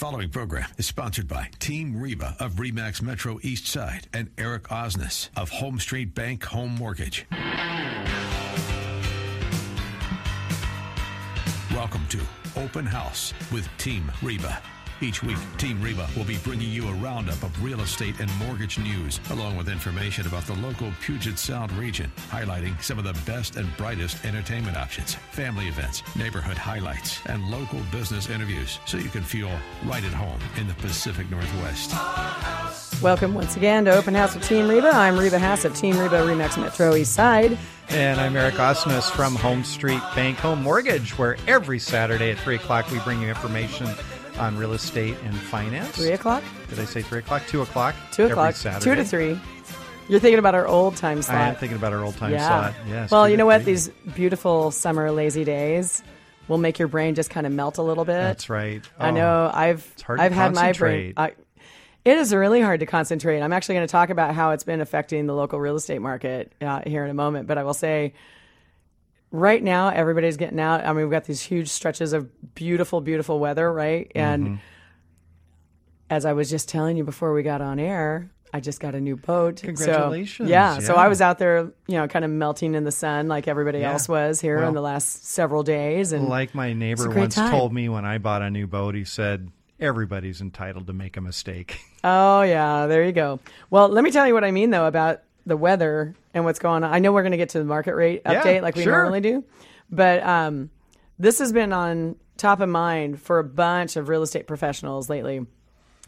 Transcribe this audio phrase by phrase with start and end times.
[0.00, 4.62] The following program is sponsored by Team Reba of Remax Metro East Side and Eric
[4.68, 7.26] Osnes of Home Street Bank Home Mortgage.
[11.70, 12.20] Welcome to
[12.56, 14.62] Open House with Team Reba.
[15.02, 18.78] Each week, Team Reba will be bringing you a roundup of real estate and mortgage
[18.78, 23.56] news, along with information about the local Puget Sound region, highlighting some of the best
[23.56, 29.22] and brightest entertainment options, family events, neighborhood highlights, and local business interviews, so you can
[29.22, 29.50] feel
[29.86, 31.92] right at home in the Pacific Northwest.
[33.02, 34.90] Welcome once again to Open House with Team Reba.
[34.94, 37.56] I'm Reba Haas of Team Reba Remax Metro East Side.
[37.88, 42.56] And I'm Eric Osnes from Home Street Bank Home Mortgage, where every Saturday at 3
[42.56, 43.88] o'clock we bring you information
[44.40, 45.94] on real estate and finance.
[45.96, 46.42] Three o'clock?
[46.68, 47.42] Did I say 3 o'clock?
[47.46, 47.94] 2 o'clock?
[48.12, 48.54] Two o'clock.
[48.54, 48.84] Saturday.
[48.84, 49.38] Two to three.
[50.08, 51.38] You're thinking about our old time slot.
[51.38, 52.48] I am thinking about our old time yeah.
[52.48, 52.74] slot.
[52.88, 53.10] Yes.
[53.10, 53.62] well, you know what?
[53.62, 53.72] three.
[53.74, 56.02] These beautiful summer lazy days
[56.48, 58.14] will make your brain just kind of melt a little bit.
[58.14, 58.82] That's right.
[58.98, 59.50] I Oh, know.
[59.54, 61.12] I've hard I've had my brain.
[61.16, 61.32] I,
[62.04, 63.40] it is really hard to concentrate.
[63.40, 66.52] I'm actually going to talk about how it's been affecting the local real estate market
[66.60, 67.46] uh, here in a moment.
[67.46, 68.14] But I will say,
[69.30, 70.84] right now, everybody's getting out.
[70.84, 74.10] I mean, we've got these huge stretches of beautiful, beautiful weather, right?
[74.14, 74.54] And Mm-hmm.
[76.08, 79.00] as I was just telling you before we got on air, I just got a
[79.00, 79.60] new boat.
[79.60, 80.48] So- Congratulations.
[80.50, 83.46] yeah, So I was out there, you know, kind of melting in the sun like
[83.46, 83.92] everybody Yeah.
[83.92, 86.12] else was here Well, in the last several days.
[86.12, 87.50] And Like my neighbor once time.
[87.52, 91.20] told me when I bought a new boat, he said, everybody's entitled to make a
[91.20, 91.78] mistake.
[92.02, 93.40] Oh yeah, there you go.
[93.68, 96.82] Well, let me tell you what I mean though about the weather and what's going
[96.84, 96.92] on.
[96.94, 98.92] I know we're going to get to the market rate Yeah, update like we sure.
[98.92, 99.44] normally do,
[99.90, 100.70] but um,
[101.18, 105.44] this has been on top of mind for a bunch of real estate professionals lately,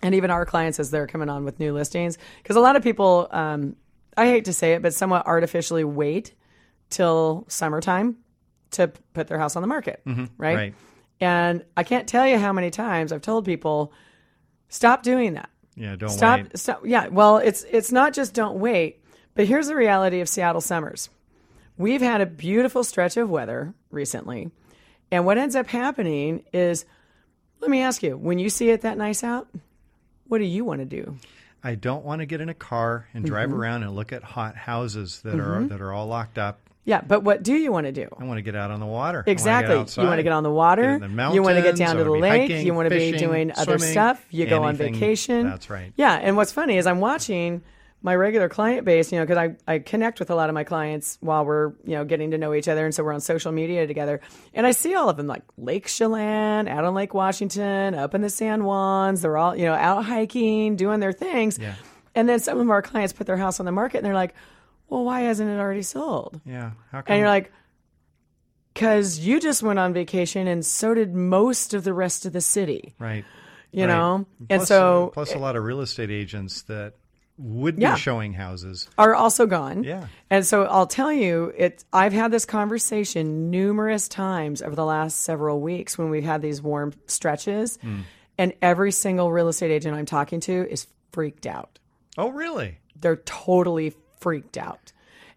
[0.03, 2.17] and even our clients as they're coming on with new listings.
[2.43, 3.77] Because a lot of people, um,
[4.17, 6.35] I hate to say it, but somewhat artificially wait
[6.89, 8.17] till summertime
[8.73, 10.17] to put their house on the market, right?
[10.17, 10.43] Mm-hmm.
[10.43, 10.75] right.
[11.21, 13.93] And I can't tell you how many times I've told people,
[14.69, 15.51] stop doing that.
[15.77, 16.59] Yeah, don't Stop, wait.
[16.59, 16.83] stop.
[16.85, 17.09] Yeah.
[17.09, 19.02] Well, it's it's not just don't wait,
[19.35, 21.09] but here's the reality of Seattle summers.
[21.79, 24.51] We've had a beautiful stretch of weather recently,
[25.11, 26.85] and what ends up happening is,
[27.61, 29.49] let me ask you: when you see it that nice out,
[30.29, 31.17] what do you want to do?
[31.65, 33.59] I don't want to get in a car and drive Mm-hmm.
[33.59, 36.59] around and look at hot houses that are that are all locked up.
[36.85, 38.09] Yeah, but what do you want to do?
[38.19, 39.23] I want to get out on the water.
[39.25, 39.75] Exactly.
[39.77, 40.99] You want to get on the water.
[40.99, 42.51] The you want to get down to the lake.
[42.51, 44.25] hiking, you want to be doing other stuff.
[44.31, 45.47] You go on vacation.
[45.47, 45.93] That's right.
[45.97, 46.15] Yeah.
[46.15, 47.63] And what's funny is I'm watching
[48.03, 50.65] my regular client base, you know, because I, I connect with a lot of my
[50.65, 52.85] clients while we're, you know, getting to know each other.
[52.85, 54.21] And so we're on social media together.
[54.53, 58.21] And I see all of them like Lake Chelan, out on Lake Washington, up in
[58.21, 59.23] the San Juans.
[59.23, 61.59] They're all, you know, out hiking, doing their things.
[61.59, 61.75] Yeah.
[62.15, 64.35] And then some of our clients put their house on the market and they're like,
[64.89, 66.41] well, why hasn't it already sold?
[66.45, 66.73] Yeah.
[66.91, 67.15] How come?
[67.15, 67.53] And you're like,
[68.75, 72.41] because you just went on vacation and so did most of the rest of the
[72.41, 73.25] city, right.
[73.71, 73.89] you right.
[73.89, 74.27] know?
[74.51, 76.95] And so uh, plus a lot of real estate agents that
[77.43, 77.95] would Yeah.
[77.95, 78.89] be showing houses.
[78.97, 79.83] are also gone.
[79.85, 80.07] Yeah.
[80.31, 81.85] And so I'll tell you, it.
[81.93, 86.63] I've had this conversation numerous times over the last several weeks when we've had these
[86.63, 88.01] warm stretches, Hmm.
[88.39, 91.79] and every single real estate agent I'm talking to is freaked out.
[92.17, 92.79] Oh, really?
[93.01, 94.93] they're totally freaked out.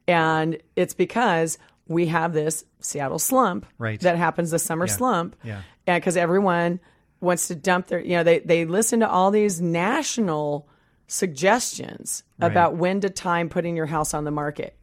[0.07, 1.57] And it's because
[1.87, 3.99] we have this Seattle slump Right.
[4.01, 5.35] that happens the summer slump.
[5.43, 5.61] Yeah.
[5.87, 6.79] And because everyone
[7.21, 10.67] wants to dump their, you know, they, they listen to all these national
[11.07, 14.77] suggestions about when to time putting your house on the market.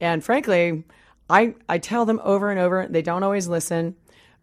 [0.00, 0.84] And frankly,
[1.28, 3.96] I, I tell them over and over, they don't always listen,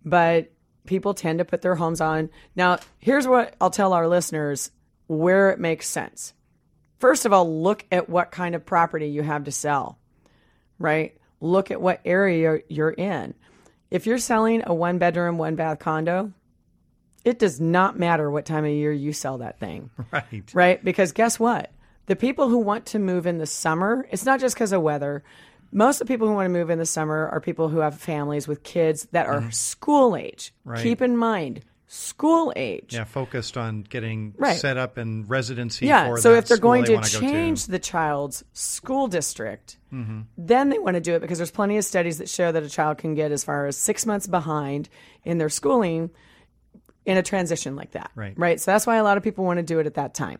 [0.03, 0.51] but
[0.85, 2.29] people tend to put their homes on.
[2.56, 4.72] Now, here's what I'll tell our listeners
[5.07, 6.33] where it makes sense.
[7.00, 9.97] First of all, look at what kind of property you have to sell,
[10.79, 11.17] right?
[11.39, 13.33] Look at what area you're in.
[13.91, 16.31] If you're selling a one bedroom, one bath condo,
[17.25, 20.51] it does not matter what time of year you sell that thing, Right.
[20.53, 20.84] right?
[20.84, 21.72] Because guess what?
[22.06, 25.23] The people who want to move in the summer, it's not just because of weather.
[25.72, 27.97] Most of the people who want to move in the summer are people who have
[27.97, 29.50] families with kids that are mm-hmm.
[29.51, 30.53] school age.
[30.66, 30.83] Right.
[30.83, 32.94] Keep in mind, school age.
[32.94, 34.57] Yeah, focused on getting Right.
[34.59, 35.86] set up in residency.
[35.86, 36.15] Yeah.
[36.15, 40.21] So if they're going they to change the child's school district, mm-hmm.
[40.38, 42.69] then they want to do it because there's plenty of studies that show that a
[42.69, 44.89] child can get as far as six months behind
[45.24, 46.09] in their schooling
[47.05, 48.11] in a transition like that.
[48.15, 48.33] Right.
[48.38, 48.59] Right.
[48.59, 50.39] So that's why a lot of people want to do it at that time.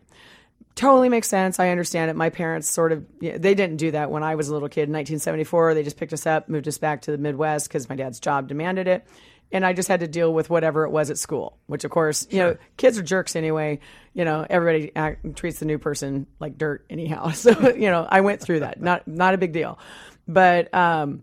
[0.74, 1.60] Totally makes sense.
[1.60, 2.16] I understand it.
[2.16, 4.92] My parents sort of, they didn't do that when I was a little kid in
[4.92, 5.74] 1974.
[5.74, 8.48] They just picked us up, moved us back to the Midwest because my dad's job
[8.48, 9.06] demanded it.
[9.52, 12.26] And I just had to deal with whatever it was at school, which of course,
[12.28, 13.78] you know, kids are jerks anyway.
[14.14, 17.28] You know, everybody act, treats the new person like dirt anyhow.
[17.34, 18.80] So, you know, I went through that.
[18.80, 19.78] Not, not a big deal.
[20.26, 21.22] But, um,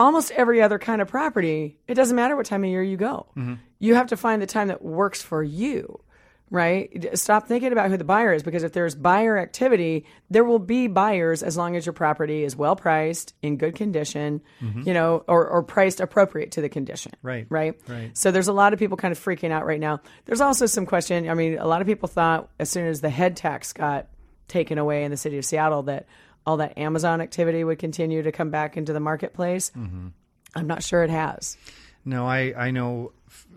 [0.00, 3.26] almost every other kind of property, it doesn't matter what time of year you go.
[3.82, 6.00] You have to find the time that works for you
[6.52, 7.18] right?
[7.18, 10.86] Stop thinking about who the buyer is because if there's buyer activity, there will be
[10.86, 14.82] buyers as long as your property is well priced, in good condition, mm-hmm.
[14.86, 17.12] you know, or, or priced appropriate to the condition.
[17.22, 17.46] Right.
[17.48, 17.80] Right.
[17.88, 18.16] Right.
[18.16, 20.02] So there's a lot of people kind of freaking out right now.
[20.26, 21.28] There's also some question.
[21.30, 24.08] I mean, a lot of people thought as soon as the head tax got
[24.46, 26.06] taken away in the city of Seattle that
[26.44, 29.72] all that Amazon activity would continue to come back into the marketplace.
[29.74, 30.08] Mm-hmm.
[30.54, 31.56] I'm not sure it has.
[32.04, 33.12] No, I, I know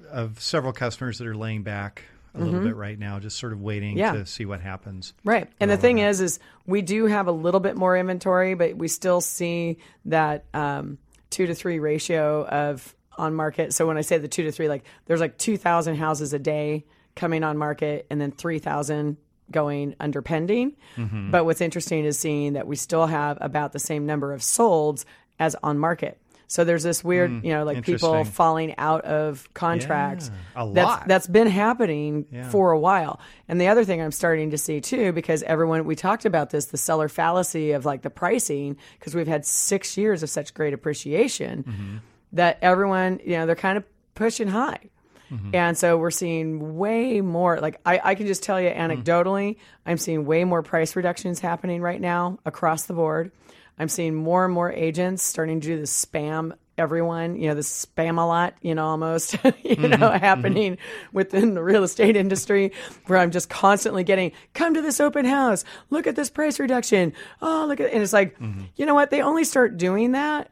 [0.05, 2.03] of several customers that are laying back
[2.33, 2.67] a little mm-hmm.
[2.67, 4.11] bit right now, just sort of waiting yeah.
[4.13, 5.13] to see what happens.
[5.23, 5.49] Right.
[5.59, 6.09] And the thing that.
[6.09, 10.45] is, is we do have a little bit more inventory, but we still see that
[10.53, 10.97] um,
[11.29, 13.73] two to three ratio of on market.
[13.73, 16.85] So when I say the two to three, like there's like 2,000 houses a day
[17.15, 19.17] coming on market and then 3,000
[19.51, 20.75] going under pending.
[20.97, 21.31] Mm-hmm.
[21.31, 25.05] But what's interesting is seeing that we still have about the same number of solds
[25.39, 26.19] as on market.
[26.47, 30.29] So there's this weird, mm, you know, like people falling out of contracts.
[30.29, 30.73] Yeah, a lot.
[30.75, 32.49] That's, that's been happening yeah.
[32.49, 33.19] for a while.
[33.47, 36.65] And the other thing I'm starting to see too, because everyone, we talked about this,
[36.65, 40.73] the seller fallacy of like the pricing, because we've had six years of such great
[40.73, 41.97] appreciation mm-hmm.
[42.33, 43.83] that everyone, you know, they're kind of
[44.13, 44.79] pushing high.
[45.31, 45.55] Mm-hmm.
[45.55, 47.59] And so we're seeing way more.
[47.59, 49.57] Like I, I can just tell you anecdotally, mm.
[49.85, 53.31] I'm seeing way more price reductions happening right now across the board.
[53.77, 57.61] I'm seeing more and more agents starting to do the spam everyone, you know, the
[57.61, 59.81] spam a lot, you know, almost, you mm-hmm.
[59.83, 60.17] know, mm-hmm.
[60.17, 61.15] happening mm-hmm.
[61.15, 62.71] within the real estate industry
[63.07, 67.13] where I'm just constantly getting, come to this open house, look at this price reduction.
[67.41, 68.65] Oh, look at, and it's like, mm-hmm.
[68.75, 69.09] you know what?
[69.09, 70.51] They only start doing that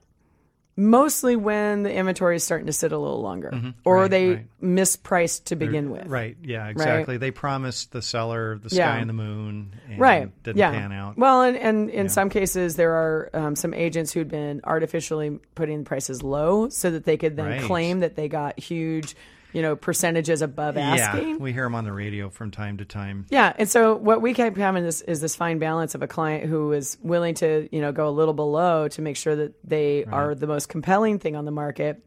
[0.75, 3.69] mostly when the inventory is starting to sit a little longer mm-hmm.
[3.85, 4.47] or right, they right.
[4.61, 6.07] mispriced to begin They're, with.
[6.07, 6.37] Right.
[6.43, 7.15] Yeah, exactly.
[7.15, 7.19] Right?
[7.19, 8.95] They promised the seller the sky yeah.
[8.97, 10.43] and the moon and right.
[10.43, 10.71] didn't yeah.
[10.71, 11.17] pan out.
[11.17, 12.11] Well, and, and in yeah.
[12.11, 17.05] some cases, there are um, some agents who'd been artificially putting prices low so that
[17.05, 19.15] they could then claim that they got huge–
[19.53, 21.29] you know, percentages above asking.
[21.29, 23.25] Yeah, we hear them on the radio from time to time.
[23.29, 26.49] Yeah, and so what we keep having is, is this fine balance of a client
[26.49, 30.03] who is willing to, you know, go a little below to make sure that they
[30.05, 30.13] right.
[30.13, 32.03] are the most compelling thing on the market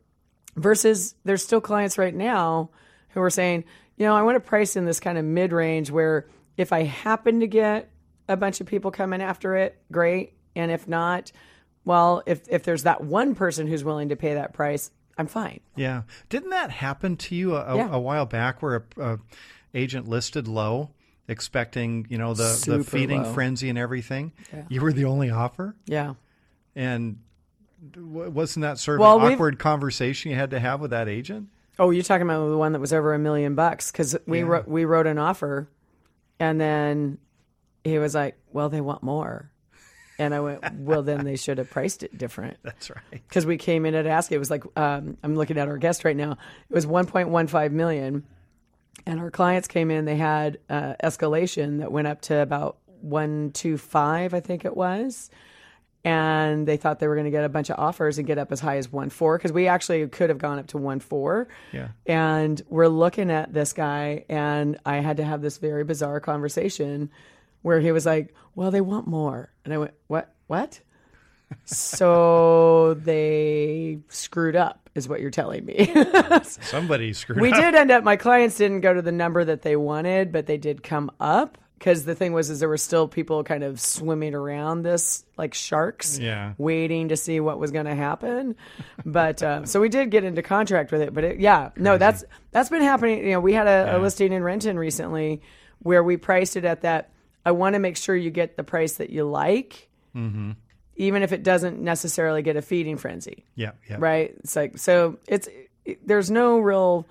[0.57, 2.71] versus there's still clients right now
[3.11, 3.65] who are saying,
[3.97, 6.27] you know, I want to price in this kind of mid range where
[6.57, 7.91] if I happen to get
[8.29, 10.33] a bunch of people coming after it, great.
[10.55, 11.31] And if not,
[11.85, 15.61] well, if, if there's that one person who's willing to pay that price, I'm fine.
[15.77, 16.03] Yeah.
[16.29, 17.89] Didn't that happen to you a, yeah.
[17.91, 19.19] a while back where a, a,
[19.75, 20.91] agent listed low,
[21.29, 23.33] expecting, you know, the, the feeding low.
[23.33, 24.33] frenzy and everything?
[24.53, 24.65] Yeah.
[24.69, 25.75] You were the only offer?
[25.87, 26.15] Yeah.
[26.75, 27.19] And
[27.97, 31.49] wasn't that sort of well, an awkward conversation you had to have with that agent?
[31.79, 34.45] Oh, you're talking about the one that was over a million bucks because we yeah.
[34.45, 35.69] wrote, we wrote an offer,
[36.41, 37.19] and then
[37.85, 39.51] he was like, "Well, they want more."
[40.19, 42.57] And I went, well, then they should have priced it different.
[42.63, 43.05] That's right.
[43.11, 44.33] Because we came in at ask.
[44.33, 46.33] It was like, um, I'm looking at our guest right now.
[46.33, 48.25] It was 1.15 million.
[49.05, 54.35] And our clients came in, they had uh, escalation that went up to about 125,
[54.35, 55.31] I think it was.
[56.03, 58.53] And they thought they were going to get a bunch of offers and get up
[58.53, 61.47] as high as 1.4 because we actually could have gone up to 1.4.
[61.73, 61.89] Yeah.
[62.07, 67.11] And we're looking at this guy, and I had to have this very bizarre conversation
[67.67, 70.33] where he was like, "Well, they want more," and I went, "What?
[70.47, 70.79] What?"
[71.65, 75.93] so they screwed up, is what you're telling me.
[76.43, 77.41] Somebody screwed.
[77.41, 77.61] We up.
[77.61, 78.05] did end up.
[78.05, 81.59] My clients didn't go to the number that they wanted, but they did come up
[81.77, 85.53] because the thing was, is there were still people kind of swimming around this like
[85.53, 88.55] sharks, yeah, waiting to see what was going to happen.
[89.05, 91.13] But uh, so we did get into contract with it.
[91.13, 91.83] But it, yeah, Crazy.
[91.83, 93.25] no, that's that's been happening.
[93.25, 93.97] You know, we had a, yeah.
[93.97, 95.43] a listing in Renton recently
[95.81, 97.11] where we priced it at that
[97.47, 100.51] I want to make sure you get the price that you like, mm-hmm.
[100.97, 103.45] even if it doesn't necessarily get a feeding frenzy.
[103.55, 103.97] Yeah, yeah.
[104.01, 104.35] Right.
[104.41, 105.19] It's like so.
[105.29, 105.49] It's
[105.85, 107.07] it, there's no real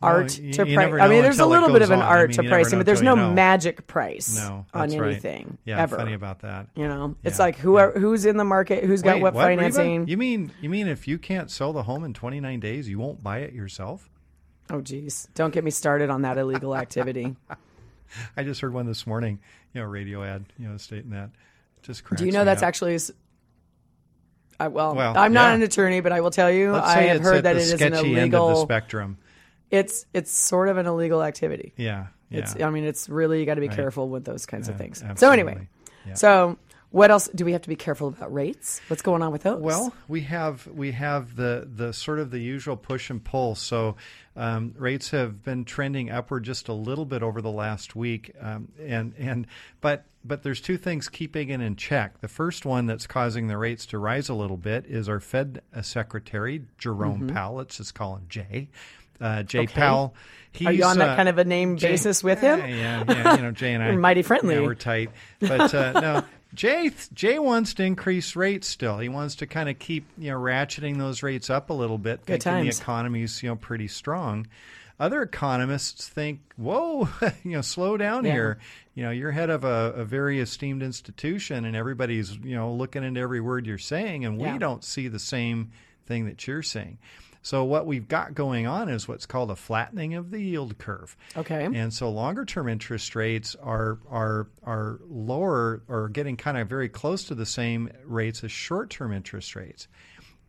[0.00, 1.00] art no, you, to price.
[1.00, 2.06] I mean, there's a little bit of an on.
[2.06, 3.32] art I mean, to pricing, but there's no know.
[3.32, 5.46] magic price no, on anything.
[5.46, 5.58] Right.
[5.64, 5.96] Yeah, ever.
[5.96, 6.68] funny about that.
[6.76, 7.90] You know, it's like who yeah.
[7.90, 10.00] who's in the market, who's Wait, got what, what financing.
[10.02, 10.10] Reba?
[10.12, 13.24] You mean you mean if you can't sell the home in 29 days, you won't
[13.24, 14.08] buy it yourself?
[14.70, 17.34] Oh, geez, don't get me started on that illegal activity.
[18.36, 19.38] I just heard one this morning,
[19.72, 21.30] you know, radio ad, you know, stating that.
[21.82, 22.68] Just Do you know that's up.
[22.68, 22.98] actually?
[24.58, 25.54] I, well, well, I'm not yeah.
[25.54, 28.18] an attorney, but I will tell you, I have heard that it is an illegal.
[28.18, 29.16] End of the spectrum.
[29.70, 31.72] It's it's sort of an illegal activity.
[31.76, 32.40] Yeah, yeah.
[32.40, 33.76] It's I mean, it's really you got to be right.
[33.76, 35.02] careful with those kinds of things.
[35.02, 35.18] Absolutely.
[35.18, 35.68] So anyway,
[36.06, 36.14] yeah.
[36.14, 36.58] so
[36.90, 38.80] what else do we have to be careful about rates?
[38.88, 39.60] What's going on with those?
[39.60, 43.54] Well, we have we have the the sort of the usual push and pull.
[43.54, 43.96] So
[44.36, 48.68] um, rates have been trending upward just a little bit over the last week, um,
[48.80, 49.46] and and
[49.80, 52.20] but but there's two things keeping it in check.
[52.20, 55.62] The first one that's causing the rates to rise a little bit is our Fed
[55.74, 57.34] uh, Secretary Jerome mm-hmm.
[57.34, 57.56] Powell.
[57.56, 58.68] Let's just call him Jay.
[59.20, 59.74] uh, Jay Okay.
[59.74, 60.14] Powell.
[60.52, 62.58] He's, Are you on that uh, kind of a name Jay- basis with him?
[62.58, 63.36] Yeah, yeah.
[63.36, 64.56] You know, Jay and I You're mighty friendly.
[64.56, 65.10] Yeah, we're tight.
[65.38, 68.98] But uh, no, Jay Jay wants to increase rates still.
[68.98, 72.20] He wants to kind of keep you know ratcheting those rates up a little bit,
[72.26, 72.76] Good thinking times.
[72.78, 74.46] the economy's you know pretty strong.
[74.98, 77.08] Other economists think, "Whoa,
[77.44, 78.32] you know, slow down Yeah.
[78.32, 78.58] here.
[78.94, 83.04] You know, you're head of a, a very esteemed institution, and everybody's you know looking
[83.04, 84.52] into every word you're saying, and Yeah.
[84.52, 85.70] we don't see the same
[86.06, 86.98] thing that you're saying."
[87.42, 91.16] So what we've got going on is what's called a flattening of the yield curve.
[91.36, 91.64] Okay.
[91.64, 96.88] And so longer term interest rates are are are lower or getting kind of very
[96.88, 99.88] close to the same rates as short term interest rates.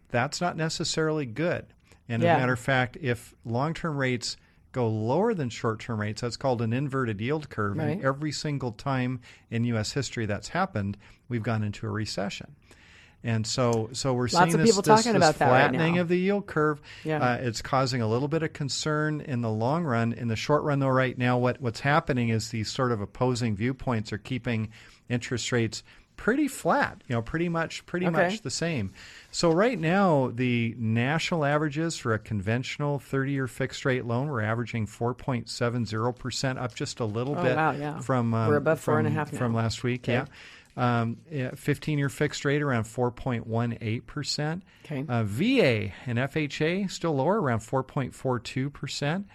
[0.09, 1.65] That's not necessarily good.
[2.09, 2.33] And Yeah.
[2.33, 4.35] as a matter of fact, if long term rates
[4.73, 7.77] go lower than short term rates, that's called an inverted yield curve.
[7.77, 7.91] Right.
[7.91, 10.97] And every single time in US history that's happened,
[11.29, 12.55] we've gone into a recession.
[13.23, 16.81] And so, so we're seeing this, this- this about right flattening of the yield curve.
[17.03, 17.19] Yeah.
[17.21, 20.13] Uh, it's causing a little bit of concern in the long run.
[20.13, 23.55] In the short run, though, right now, what, what's happening is these sort of opposing
[23.55, 24.69] viewpoints are keeping
[25.09, 25.83] interest rates
[26.17, 27.03] pretty flat.
[27.07, 28.15] You know, pretty much, pretty Okay.
[28.29, 28.91] much the same.
[29.31, 34.85] So right now, the national averages for a conventional 30-year fixed rate loan, we're averaging
[34.87, 37.99] 4.70 percent, up just a little Oh, bit wow, yeah.
[37.99, 39.39] from um, We're above four from, and a half now.
[39.39, 40.03] from last week.
[40.05, 40.13] Okay.
[40.13, 40.25] Yeah.
[40.77, 44.63] Um, 15-year fixed rate around 4.18 percent.
[44.85, 45.05] Okay.
[45.07, 49.27] Uh, VA and FHA still lower, around 4.42 percent,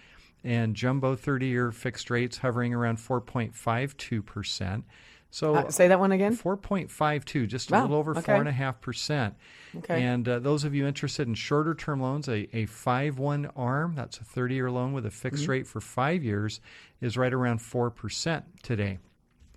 [0.45, 4.85] and jumbo 30-year fixed rates hovering around 4.52 percent.
[5.31, 6.35] So Uh, say that one again.
[6.37, 8.21] 4.52, just a Wow, little over okay.
[8.23, 9.35] four and a half percent.
[9.77, 10.03] Okay.
[10.03, 14.19] And uh, those of you interested in shorter term loans, a, a 5-1 ARM, that's
[14.19, 15.51] a 30-year loan with a fixed Mm-hmm.
[15.53, 16.61] rate for five years,
[17.03, 18.99] is right around 4% today.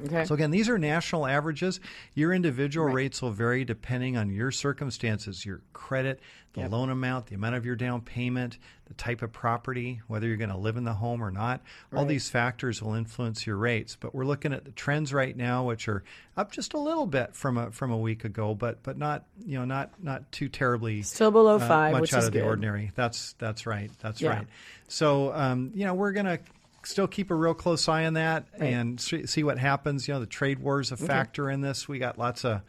[0.05, 0.25] Okay.
[0.25, 1.79] So again, these are national averages.
[2.13, 6.21] Your individual rates will vary depending on your circumstances, your credit,
[6.53, 6.71] the Yep.
[6.71, 10.49] loan amount, the amount of your down payment, the type of property, whether you're going
[10.49, 11.61] to live in the home or not.
[11.93, 13.95] All these factors will influence your rates.
[13.99, 16.03] But we're looking at the trends right now, which are
[16.37, 19.59] up just a little bit from a from a week ago, but but not you
[19.59, 22.91] know not not too terribly Still below uh, five, much out of the ordinary.
[22.95, 23.91] That's that's right.
[24.01, 24.29] That's Yeah.
[24.29, 24.47] right.
[24.87, 26.39] So um, you know we're gonna
[26.83, 28.73] still keep a real close eye on that Right.
[28.73, 30.07] and see, see what happens.
[30.07, 31.87] You know the trade war is a factor in this.
[31.87, 32.61] We got lots of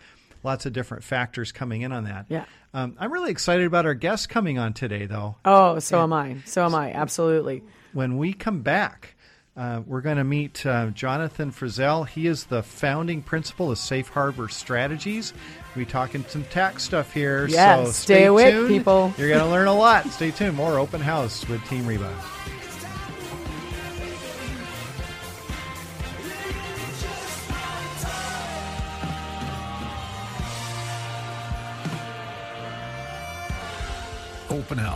[0.43, 2.26] lots of different factors coming in on that.
[2.29, 2.45] Yeah.
[2.73, 5.37] Um, I'm really excited about our guest coming on today, though.
[5.45, 6.37] Oh, so am I.
[6.47, 6.93] So am I.
[6.93, 7.62] Absolutely.
[7.93, 9.17] When we come back.
[9.57, 12.09] Uh, we're going to meet uh, Jonathan Frizzell.
[12.09, 15.35] He is the founding principal of Safe Harbor Strategies.
[15.76, 17.47] We talking some tax stuff here.
[17.49, 18.69] Yes, so stay stay awake, tuned.
[18.69, 19.12] people.
[19.19, 20.07] You're going to learn a lot.
[20.12, 20.57] Stay tuned.
[20.57, 22.11] More open house with Team Reba.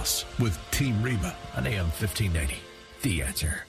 [0.04, 2.56] House with Team Reba on AM 1580.
[3.00, 3.64] The answer.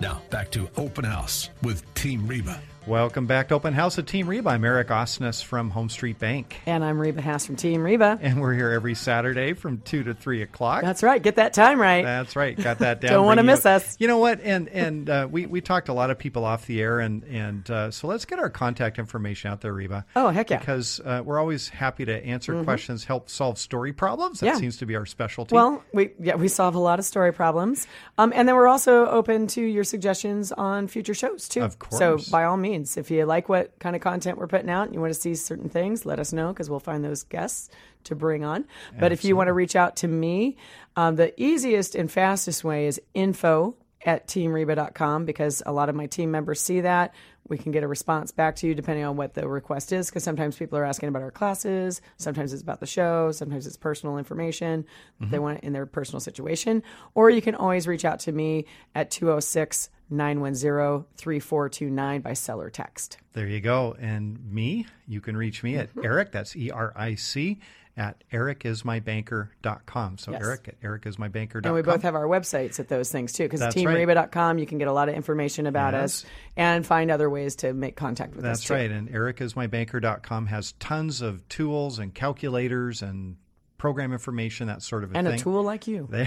[0.00, 2.60] Now, back to Open House with Team Reba.
[2.86, 4.48] Welcome back to Open House with Team Reba.
[4.48, 6.58] I'm Eric Osnes from Home Street Bank.
[6.64, 8.18] And I'm Reba Haas from Team Reba.
[8.22, 10.80] And we're here every Saturday from 2 to 3 o'clock.
[10.80, 11.22] That's right.
[11.22, 12.02] Get that time right.
[12.02, 12.56] That's right.
[12.56, 13.12] Got that down.
[13.12, 13.94] Don't wanna miss us.
[14.00, 14.40] You know what?
[14.42, 17.70] And and uh, we we talked a lot of people off the air, and and
[17.70, 20.06] uh, so let's get our contact information out there, Reba.
[20.16, 20.56] Oh, heck yeah.
[20.56, 20.62] Mm-hmm.
[20.62, 24.40] Because uh, we're always happy to answer questions, help solve story problems.
[24.40, 24.54] That Yeah.
[24.56, 25.54] seems to be our specialty.
[25.54, 27.86] Well, we yeah we solve a lot of story problems,
[28.16, 31.60] um, and then we're also open to your suggestions on future shows too.
[31.60, 34.86] Of So by all means, if you like what kind of content we're putting out
[34.86, 37.70] and you want to see certain things, let us know because we'll find those guests
[38.04, 38.64] to bring on.
[38.98, 40.56] But if you want to reach out to me,
[40.96, 46.06] um, the easiest and fastest way is info at teamreba.com because a lot of my
[46.06, 47.14] team members see that.
[47.48, 50.22] We can get a response back to you depending on what the request is because
[50.22, 54.18] sometimes people are asking about our classes, sometimes it's about the show, sometimes it's personal
[54.18, 54.84] information
[55.18, 56.82] that they want in their personal situation.
[57.14, 63.18] Or you can always reach out to me at 206 910 3429 by seller text.
[63.34, 63.94] there you go.
[64.00, 65.98] And me, you can reach me Mm-hmm.
[66.00, 66.32] at Eric.
[66.32, 67.58] That's E R I C
[67.96, 70.18] at ericismybanker.com.
[70.18, 70.42] So Yes.
[70.42, 71.64] Eric at ericismybanker.com.
[71.64, 73.86] And we both have our websites at those things too, because That's right.
[73.86, 76.24] teamreba.com, you can get a lot of information about us
[76.56, 78.58] and find other ways to make contact with us.
[78.60, 78.74] That's too.
[78.74, 78.90] right.
[78.90, 83.36] And ericismybanker.com has tons of tools and calculators and
[83.78, 85.36] program information, that sort of a And thing.
[85.36, 86.08] a tool like you.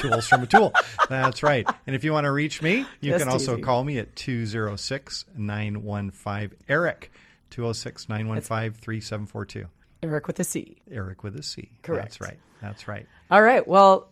[0.00, 0.72] Tools from a tool.
[1.08, 1.66] That's right.
[1.86, 3.62] And if you want to reach me, you Just can also easy.
[3.62, 7.10] call me at 206 915 Eric,
[7.50, 9.66] 206 915 3742.
[10.02, 10.76] Eric with a C.
[10.90, 11.70] Eric with a C.
[11.82, 12.04] Correct.
[12.04, 12.38] That's right.
[12.62, 13.06] That's right.
[13.30, 13.66] All right.
[13.66, 14.08] Well,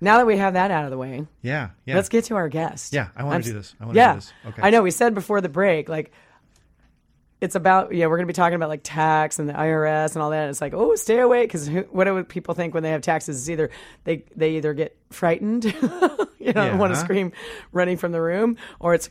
[0.00, 1.70] now that we have that out of the way, Yeah.
[1.84, 1.94] Yeah.
[1.96, 2.92] let's get to our guest.
[2.92, 3.74] Yeah, I wanna I'm do this.
[3.80, 4.32] I wanna do this.
[4.46, 4.62] Okay.
[4.62, 4.82] I know.
[4.82, 6.12] We said before the break, like,
[7.40, 10.22] it's about yeah we're going to be talking about like tax and the IRS and
[10.22, 10.48] all that.
[10.48, 13.36] It's like oh stay away because what do people think when they have taxes?
[13.42, 13.70] Is either
[14.04, 15.64] they they either get frightened,
[16.38, 16.76] you know, Yeah.
[16.76, 17.32] want to scream,
[17.72, 19.10] running from the room, or it's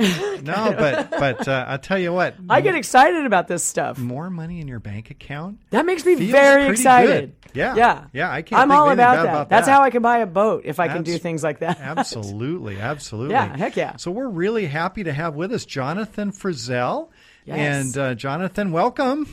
[0.42, 2.34] No, but but uh, I'll tell you what.
[2.48, 3.98] I get excited about this stuff.
[3.98, 5.58] more money in your bank account.
[5.70, 7.34] That makes me very excited.
[7.42, 7.56] good.
[7.56, 7.74] Yeah.
[7.74, 9.24] yeah, Yeah, I can't I'm think all about that.
[9.24, 11.78] about That's how I can buy a boat if I can do things like that.
[11.80, 13.34] Absolutely, absolutely.
[13.34, 13.96] Yeah, heck yeah.
[13.96, 17.08] So we're really happy to have with us Jonathan Frizzell.
[17.44, 17.58] Yes.
[17.86, 19.26] And uh, Jonathan, welcome.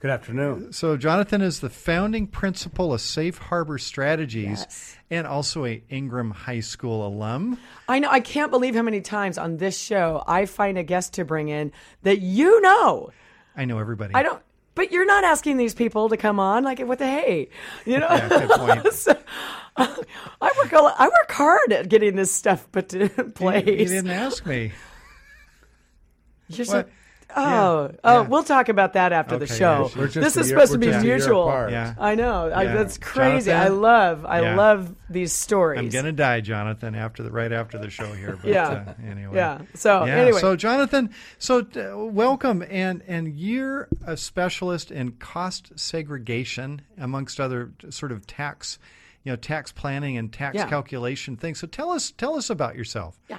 [0.00, 0.72] Good afternoon.
[0.72, 4.96] So Jonathan is the founding principal of Safe Harbor Strategies Yes.
[5.10, 7.58] and also a Ingraham High School alum.
[7.88, 8.08] I know.
[8.08, 11.48] I can't believe how many times on this show I find a guest to bring
[11.48, 11.72] in
[12.04, 13.10] that you know.
[13.56, 14.14] I know everybody.
[14.14, 14.40] I don't.
[14.76, 16.62] But you're not asking these people to come on.
[16.62, 17.48] Like, what the hey,
[17.84, 18.06] you know?
[18.08, 18.92] Yeah, good point.
[18.92, 19.18] So,
[19.76, 20.70] I work.
[20.72, 23.66] A lot, I work hard at getting this stuff put to place.
[23.66, 24.70] You didn't ask me.
[26.48, 26.88] You're so- What?
[27.36, 27.96] Oh, Yeah.
[28.04, 28.28] oh, Yeah.
[28.28, 29.90] we'll talk about that after the show.
[29.96, 31.68] yeah, this is year- supposed to be just a mutual.
[31.70, 31.94] Yeah.
[31.98, 32.50] I know.
[32.52, 33.50] I, that's crazy.
[33.50, 33.72] Jonathan?
[33.72, 34.24] I love.
[34.26, 34.56] I Yeah.
[34.56, 35.78] love these stories.
[35.80, 38.38] I'm gonna die, Jonathan, after the right after the show here.
[38.40, 38.68] But, Yeah.
[38.68, 39.36] Uh, anyway.
[39.36, 39.58] Yeah.
[39.74, 40.14] So Yeah.
[40.16, 47.40] anyway, So Jonathan, so uh, welcome, and and you're a specialist in cost segregation, amongst
[47.40, 48.78] other sort of tax,
[49.22, 50.66] you know, tax planning and tax Yeah.
[50.68, 51.58] calculation things.
[51.60, 53.18] So tell us tell us about yourself.
[53.28, 53.38] yeah.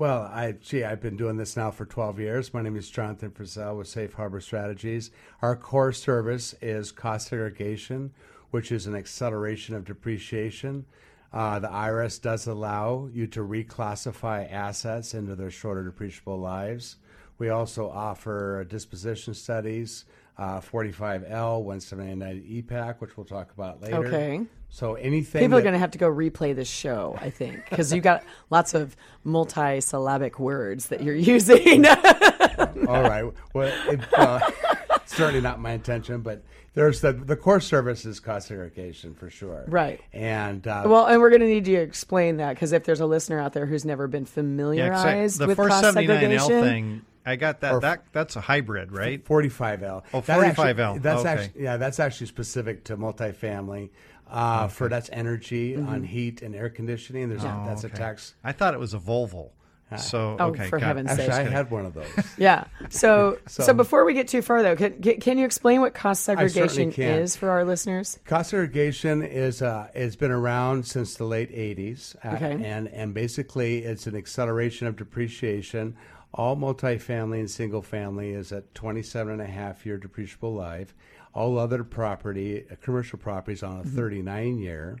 [0.00, 2.54] Well, I gee, I've been doing this now for 12 years.
[2.54, 5.10] My name is Jonathan Frizzell with Safe Harbor Strategies.
[5.42, 8.14] Our core service is cost segregation,
[8.50, 10.86] which is an acceleration of depreciation.
[11.34, 16.96] Uh, the IRS does allow you to reclassify assets into their shorter depreciable lives.
[17.36, 20.06] We also offer disposition studies,
[20.38, 24.06] uh, 45L, 179 EPAC, which we'll talk about later.
[24.06, 24.46] Okay.
[24.72, 27.92] So anything People are going to have to go replay this show, I think, because
[27.92, 31.84] you got lots of multi-syllabic words that you're using.
[32.88, 33.24] All right.
[33.52, 34.40] Well, it, uh,
[35.06, 36.42] certainly not my intention, but
[36.74, 39.64] there's the the core service is cost segregation for sure.
[39.66, 40.00] Right.
[40.12, 43.00] And uh, well, and we're going to need you to explain that because if there's
[43.00, 45.92] a listener out there who's never been Yeah, 'cause I- familiarized the with cost 479L
[45.94, 47.02] segregation, thing.
[47.26, 47.80] I got that.
[47.82, 49.22] that that's a hybrid, right?
[49.24, 50.04] 45L.
[50.14, 51.02] Oh, That actually- 45L.
[51.02, 51.28] That's Okay.
[51.28, 53.90] actually yeah, that's actually specific to multifamily.
[54.30, 55.88] Uh, For that's energy Mm-hmm.
[55.88, 57.28] on heat and air conditioning.
[57.28, 57.96] There's a, that's a Okay.
[57.96, 58.34] tax.
[58.44, 59.50] I thought it was a Volvo.
[59.98, 61.46] So Oh, okay, for got heaven's Actually, sake.
[61.48, 62.06] I had one of those.
[62.38, 62.62] yeah.
[62.90, 65.94] So, so, So- before we get too far though, can, can can you explain what
[65.94, 68.20] cost segregation is for our listeners?
[68.24, 72.52] Cost segregation is uh, has been around since the late '80s, uh, Okay.
[72.64, 75.96] and and basically it's an acceleration of depreciation.
[76.32, 80.94] All multifamily and single family is at 27 and a half year depreciable life.
[81.32, 84.98] All other property, uh, commercial properties, on a 39 year.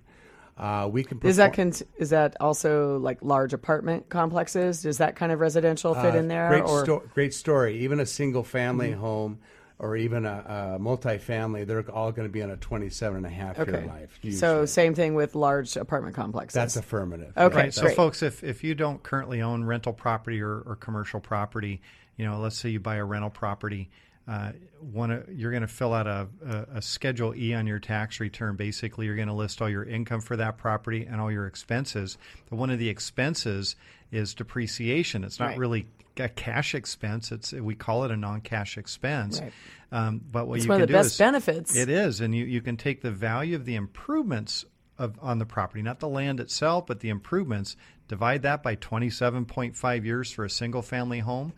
[0.56, 1.28] Uh, we can Mm-hmm.
[1.28, 4.82] Is that con- is that also like large apartment complexes?
[4.82, 6.48] Does that kind of residential fit Uh, in there?
[6.48, 7.78] Great, or sto- great story.
[7.78, 9.00] Even a single family Mm-hmm.
[9.00, 9.38] home
[9.78, 13.30] or even a, a multifamily, they're all going to be on a 27 and a
[13.30, 14.20] half okay, year life.
[14.34, 16.54] so same thing with large apartment complexes.
[16.54, 17.32] that's affirmative.
[17.34, 17.56] Okay.
[17.56, 17.72] Right.
[17.74, 17.96] So, great.
[17.96, 21.80] folks, if, if you don't currently own rental property or, or commercial property,
[22.18, 23.88] you know, let's say you buy a rental property,
[24.28, 28.20] uh, one, you're going to fill out a, a, a Schedule E on your tax
[28.20, 28.56] return.
[28.56, 32.16] Basically, you're going to list all your income for that property and all your expenses.
[32.48, 33.76] But one of the expenses
[34.12, 35.24] is depreciation.
[35.24, 35.58] It's not Right.
[35.58, 37.32] really a cash expense.
[37.32, 39.40] It's we call it a non-cash expense.
[39.40, 39.52] Right.
[39.92, 41.74] Um, but what It's you one can of the do best is benefits.
[41.76, 44.64] it is, and you, you can take the value of the improvements
[44.98, 47.74] of on the property, not the land itself, but the improvements.
[48.06, 51.52] Divide that by 27.5 years for a single family home,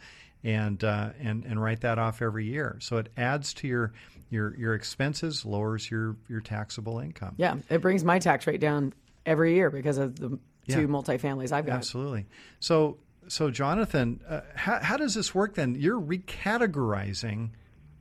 [0.44, 2.76] and uh, and and write that off every year.
[2.80, 3.92] So it adds to your
[4.30, 7.34] your your expenses, lowers your your taxable income.
[7.36, 8.92] yeah, it brings my tax rate down
[9.26, 10.76] every year because of the Yeah.
[10.76, 11.76] two multifamilies I've got.
[11.76, 12.26] Absolutely.
[12.60, 15.74] So so Jonathan, uh, how how does this work then?
[15.76, 17.50] You're recategorizing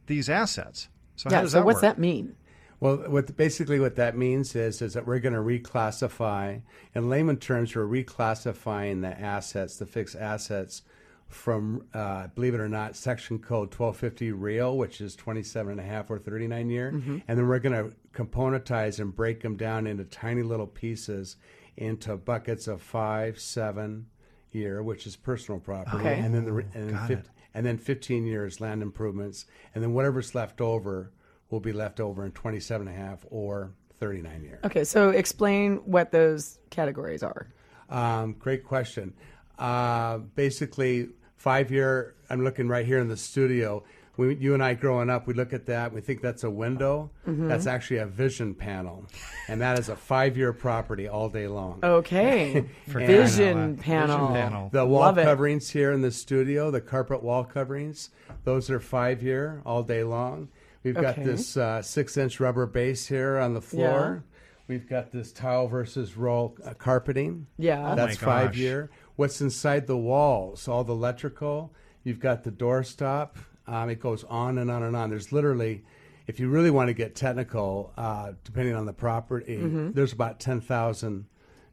[0.07, 0.89] these assets.
[1.15, 1.81] So how does So that what's work?
[1.81, 2.35] that mean?
[2.79, 6.61] Well, what basically what that means is is that we're going to reclassify.
[6.95, 10.81] In layman terms, we're reclassifying the assets, the fixed assets,
[11.31, 15.83] from uh, believe it or not, Section Code 1250 real, which is 27 and a
[15.83, 20.03] half or 39 year, and then we're going to componentize and break them down into
[20.03, 21.37] tiny little pieces
[21.77, 24.05] into buckets of five, seven
[24.51, 26.19] year, which is personal property, Okay.
[26.19, 27.29] and then the and then, got fif- it.
[27.53, 31.11] and then 15 years land improvements, and then whatever's left over
[31.49, 34.59] will be left over in 27 and a half or 39 years.
[34.65, 37.47] Okay, so explain what those categories are.
[37.89, 39.13] Um, great question.
[39.59, 41.09] Uh, basically,
[41.41, 43.83] five year, I'm looking right here in the studio.
[44.15, 47.09] we, you and I growing up, we look at that, we think that's a window.
[47.27, 47.47] Mm-hmm.
[47.47, 49.07] That's actually a vision panel,
[49.47, 51.79] and that is a five-year property all day long.
[51.81, 52.65] Okay.
[52.87, 54.27] Forgot Vision panel.
[54.27, 54.69] Vision panel.
[54.71, 55.23] The wall Love it.
[55.23, 58.11] coverings here in the studio, the carpet wall coverings,
[58.43, 60.49] those are five year all day long.
[60.83, 64.23] We've got this uh, six inch rubber base here on the floor.
[64.67, 67.47] We've got this tile versus roll uh, carpeting.
[67.57, 67.91] Yeah.
[67.91, 68.57] Oh That's five gosh.
[68.57, 68.89] year.
[69.15, 71.73] What's inside the walls, all the electrical.
[72.03, 73.31] You've got the doorstop.
[73.67, 75.09] Um, it goes on and on and on.
[75.09, 75.83] There's literally,
[76.27, 79.91] if you really want to get technical, uh, depending on the property, Mm-hmm.
[79.91, 81.25] there's about 10,000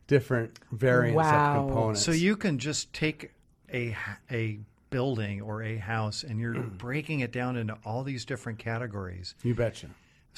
[0.07, 1.44] different variants Wow.
[1.62, 2.05] of components.
[2.05, 3.33] So you can just take
[3.72, 3.96] a
[4.31, 4.59] a
[4.90, 9.35] building or a house and you're breaking it down into all these different categories.
[9.42, 9.88] You betcha.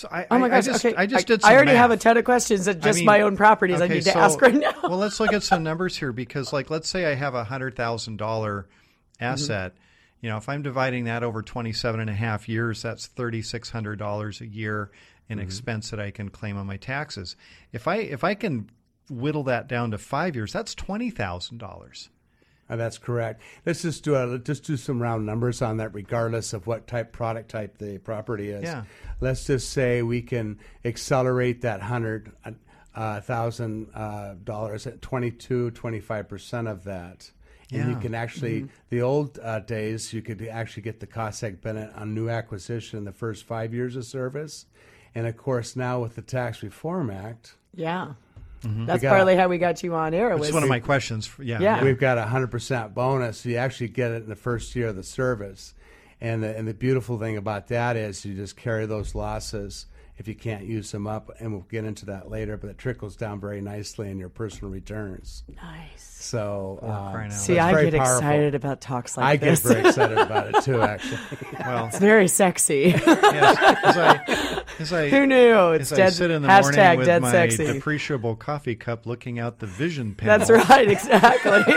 [0.00, 0.56] So I, Oh my I, gosh.
[0.56, 0.96] I just, okay.
[0.96, 1.44] I just did.
[1.44, 1.76] I already math.
[1.76, 4.04] have a ton of questions at just I mean, my own properties I okay, need
[4.04, 4.72] to so- ask right now.
[4.82, 7.76] well, let's look at some numbers here because, like, let's say I have a hundred
[7.76, 9.24] thousand dollar mm-hmm.
[9.24, 9.74] asset.
[10.22, 13.68] You know, if I'm dividing that over 27 and a half years, that's thirty six
[13.68, 14.90] hundred dollars a year
[15.28, 15.44] in mm-hmm.
[15.44, 17.36] expense that I can claim on my taxes.
[17.70, 18.70] If I if I can
[19.10, 22.08] whittle that down to five years, that's twenty thousand dollars.
[22.70, 23.42] Uh, that's correct.
[23.66, 26.86] Let's just do a, let's just do some round numbers on that, regardless of what
[26.86, 28.62] type product type the property is.
[28.62, 28.84] Yeah.
[29.20, 32.32] Let's just say we can accelerate that hundred
[32.94, 37.30] uh, thousand uh, dollars at 22, 25 percent of that.
[37.72, 41.94] And you can actually, the old uh, days, you could actually get the cost Bennett
[41.94, 44.66] on new acquisition in the first five years of service.
[45.14, 48.14] And of course, now with the Tax Reform Act, yeah.
[48.62, 48.86] Mm-hmm.
[48.86, 50.30] That's We got- partly how we got you on air.
[50.30, 51.26] Which Was one of my questions.
[51.26, 51.82] For, yeah, Yeah.
[51.84, 53.44] We've got a hundred percent bonus.
[53.46, 55.74] You actually get it in the first year of the service,
[56.20, 59.86] and the and the beautiful thing about that is you just carry those losses
[60.20, 62.58] if you can't use them up, and we'll get into that later.
[62.58, 65.42] But it trickles down very nicely in your personal returns.
[65.56, 66.06] nice.
[66.20, 68.16] So uh, See, that's I very get powerful.
[68.18, 69.48] excited about talks like that.
[69.48, 70.82] I get very excited about it too.
[70.82, 71.18] Actually,
[71.58, 72.92] Well, it's very sexy.
[72.94, 75.70] yes, as I, as I, Who knew?
[75.72, 76.06] It's as dead.
[76.08, 77.64] I sit in the hashtag morning with dead my sexy.
[77.64, 80.38] depreciable coffee cup, looking out the vision panel.
[80.46, 80.90] That's right.
[80.90, 81.74] Exactly.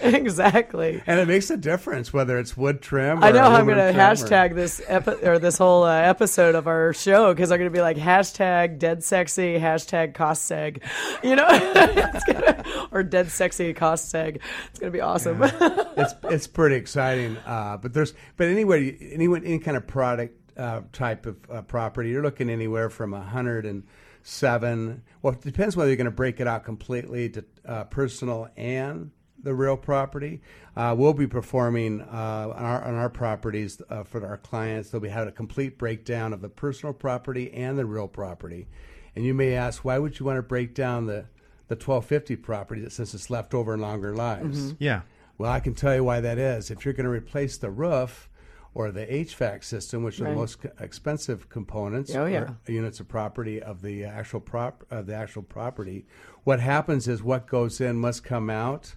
[0.00, 1.02] exactly.
[1.06, 3.20] and it makes a difference whether it's wood trim.
[3.22, 5.84] Or I know how I'm going to trim or- hashtag this epi- or this whole
[5.84, 10.50] uh, episode of our show because I'm to be like hashtag dead sexy hashtag cost
[10.50, 10.82] seg,
[11.22, 11.46] you know,
[12.26, 14.40] gonna, or dead sexy cost seg.
[14.70, 15.40] It's to be awesome.
[15.42, 17.36] it's it's pretty exciting.
[17.38, 22.10] Uh, but there's but anyway, anyone any kind of product uh, type of uh, property,
[22.10, 23.84] you're looking anywhere from a hundred and
[24.22, 25.02] seven.
[25.20, 29.10] Well, it depends whether you're going to break it out completely to uh, personal and
[29.42, 30.40] the real property.
[30.76, 32.04] Uh, we'll be performing uh,
[32.56, 34.90] on, our, on our properties uh, for our clients.
[34.90, 38.68] They'll be having a complete breakdown of the personal property and the real property.
[39.14, 41.26] And you may ask, why would you want to break down the
[41.68, 44.74] the 1250 property since it's left over in longer lives?
[44.78, 45.02] yeah.
[45.38, 46.70] Well, I can tell you why that is.
[46.70, 48.28] If you're going to replace the roof
[48.74, 50.30] or the HVAC system, which are Right.
[50.30, 52.40] the most expensive components Oh, yeah.
[52.40, 56.04] or units of property of the actual prop of the actual property,
[56.44, 58.94] what happens is what goes in must come out.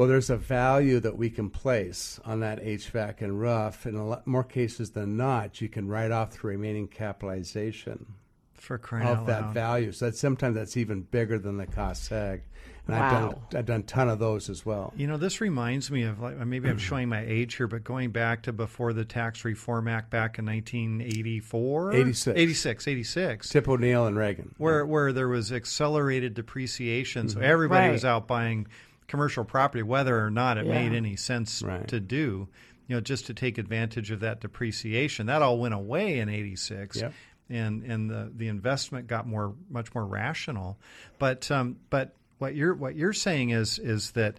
[0.00, 3.84] Well, there's a value that we can place on that HVAC and roof.
[3.84, 8.06] In a lot more cases than not, you can write off the remaining capitalization
[8.54, 9.54] For crying of out that loud.
[9.54, 9.92] value.
[9.92, 12.44] So that's sometimes that's even bigger than the cost tag.
[12.86, 13.42] And I've done Wow.
[13.54, 14.94] I've done a ton of those as well.
[14.96, 16.70] You know, this reminds me of like maybe.
[16.70, 20.38] I'm showing my age here, but going back to before the Tax Reform Act back
[20.38, 22.38] in 1984, 86.
[22.38, 24.54] 86, 86, Tip O'Neill and Reagan.
[24.56, 27.44] where where there was accelerated depreciation, so mm-hmm.
[27.44, 27.92] everybody Right.
[27.92, 28.66] was out buying
[29.10, 30.72] commercial property, whether or not it Yeah.
[30.72, 31.86] made any sense Right.
[31.88, 32.48] to do.
[32.86, 35.26] You know, just to take advantage of that depreciation.
[35.26, 36.96] That all went away in '86.
[37.00, 37.12] Yep.
[37.50, 40.78] and and the the investment got more much more rational.
[41.18, 44.38] But um, but what you're what you're saying is is that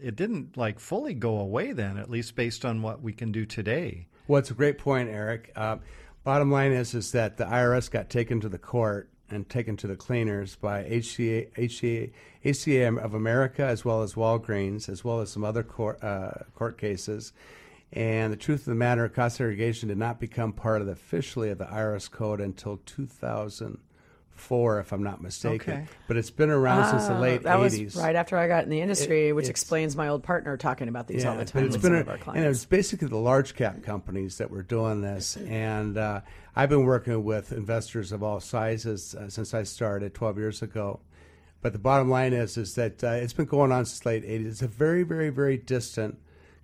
[0.00, 3.44] it didn't like fully go away then, at least based on what we can do
[3.46, 4.06] today.
[4.28, 5.52] Well, it's a great point, Eric.
[5.56, 5.76] Uh,
[6.24, 9.86] bottom line is is that the IRS got taken to the court and taken to
[9.86, 12.10] the cleaners by HCA, HCA,
[12.44, 16.78] HCA of America as well as Walgreens as well as some other court uh, court
[16.78, 17.32] cases.
[17.92, 21.50] And the truth of the matter, cost segregation did not become part of the officially
[21.50, 22.78] of the IRS code until
[24.48, 25.72] 2004, if I'm not mistaken.
[25.74, 25.84] Okay.
[26.08, 27.84] But it's been around since the Ah, late that 80s.
[27.84, 31.06] was right after I got in the industry, which explains my old partner talking about
[31.08, 33.54] these all the but time it's with been a- and it was basically the large
[33.54, 36.20] cap companies that were doing this, and uh,
[36.56, 41.00] I've been working with investors of all sizes uh, since I started 12 years ago.
[41.60, 44.46] But the bottom line is, is that uh, it's been going on since late 80s.
[44.46, 46.18] It's a very, very, very distant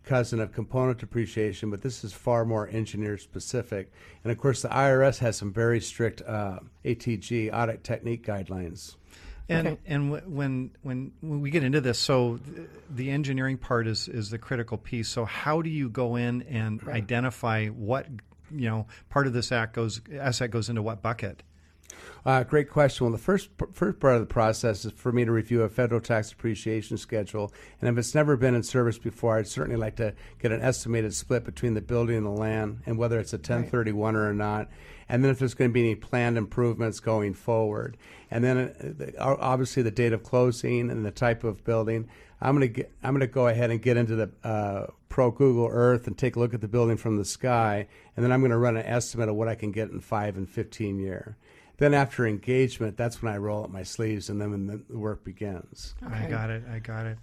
[0.09, 3.93] cousin of component depreciation, but this is far more engineer specific.
[4.25, 8.97] And of course, the IRS has some very strict uh, ATG audit technique guidelines.
[9.51, 9.79] And Okay.
[9.87, 14.09] and w- when when when we get into this, so th- the engineering part is
[14.09, 15.09] is the critical piece.
[15.09, 18.07] So how do you go in and identify what
[18.51, 21.43] you know part of this act goes asset goes into what bucket?
[22.25, 23.07] Uh, great question.
[23.07, 26.01] Well, the first first part of the process is for me to review a federal
[26.01, 30.15] tax depreciation schedule, and if it's never been in service before, I'd certainly like to
[30.39, 34.17] get an estimated split between the building and the land, and whether it's a 1031
[34.17, 34.69] or not,
[35.09, 37.97] and then if there's going to be any planned improvements going forward,
[38.31, 42.09] and then uh, obviously the date of closing and the type of building.
[42.41, 45.31] I'm going to get, I'm going to go ahead and get into the uh, Pro
[45.31, 48.41] Google Earth and take a look at the building from the sky, and then I'm
[48.41, 51.37] going to run an estimate of what I can get in five and 15 year.
[51.79, 55.25] Then after engagement, that's when I roll up my sleeves, and then when the work
[55.25, 55.95] begins.
[56.07, 56.65] I got it.
[56.71, 57.19] I got it.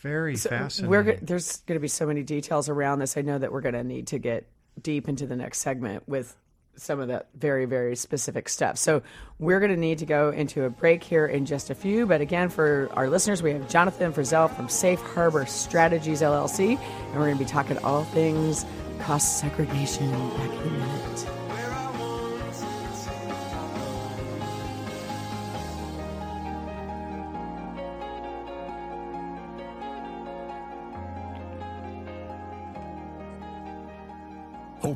[0.00, 0.90] Very fascinating.
[0.90, 3.16] We're there's going to be so many details around this.
[3.16, 4.46] I know that we're going to need to get
[4.80, 6.36] deep into the next segment with
[6.78, 8.78] some of that very very specific stuff.
[8.78, 9.02] So
[9.38, 12.06] we're going to need to go into a break here in just a few.
[12.06, 17.14] But again, for our listeners, we have Jonathan Frizzell from Safe Harbor Strategies LLC, and
[17.14, 18.64] we're going to be talking all things
[19.00, 21.35] cost segregation back in a minute.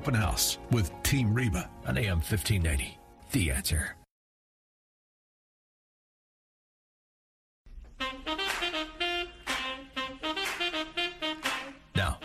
[0.01, 2.97] Open House with Team Reba on AM 1590.
[3.33, 4.00] The answer.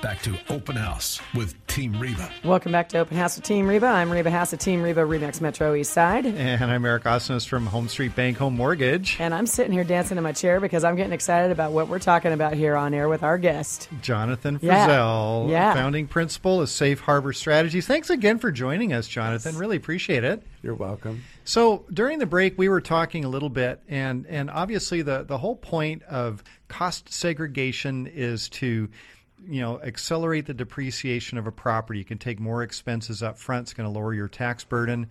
[0.05, 2.29] Back to Open House with Team Reba.
[2.43, 3.87] Welcome back to Open House with Team Reba.
[3.87, 6.27] I'm Reba Haas of Team Reba Remax Metro East Side.
[6.27, 9.17] and I'm Eric Osnes from Home Street Bank Home Mortgage.
[9.19, 11.97] And I'm sitting here dancing in my chair because I'm getting excited about what we're
[11.97, 13.89] talking about here on air with our guest.
[14.03, 14.87] Jonathan Yeah.
[14.87, 15.73] Frizzell, Yeah.
[15.73, 17.87] founding principal of Safe Harbor Strategies.
[17.87, 19.57] Thanks again for joining us, Jonathan.
[19.57, 20.43] Really appreciate it.
[20.61, 21.23] You're welcome.
[21.45, 25.39] So during the break, we were talking a little bit, and and obviously the the
[25.39, 28.87] whole point of cost segregation is to
[29.47, 31.99] you know accelerate the depreciation of a property.
[31.99, 33.63] You can take more expenses up front.
[33.63, 35.07] It's going to lower your tax burden.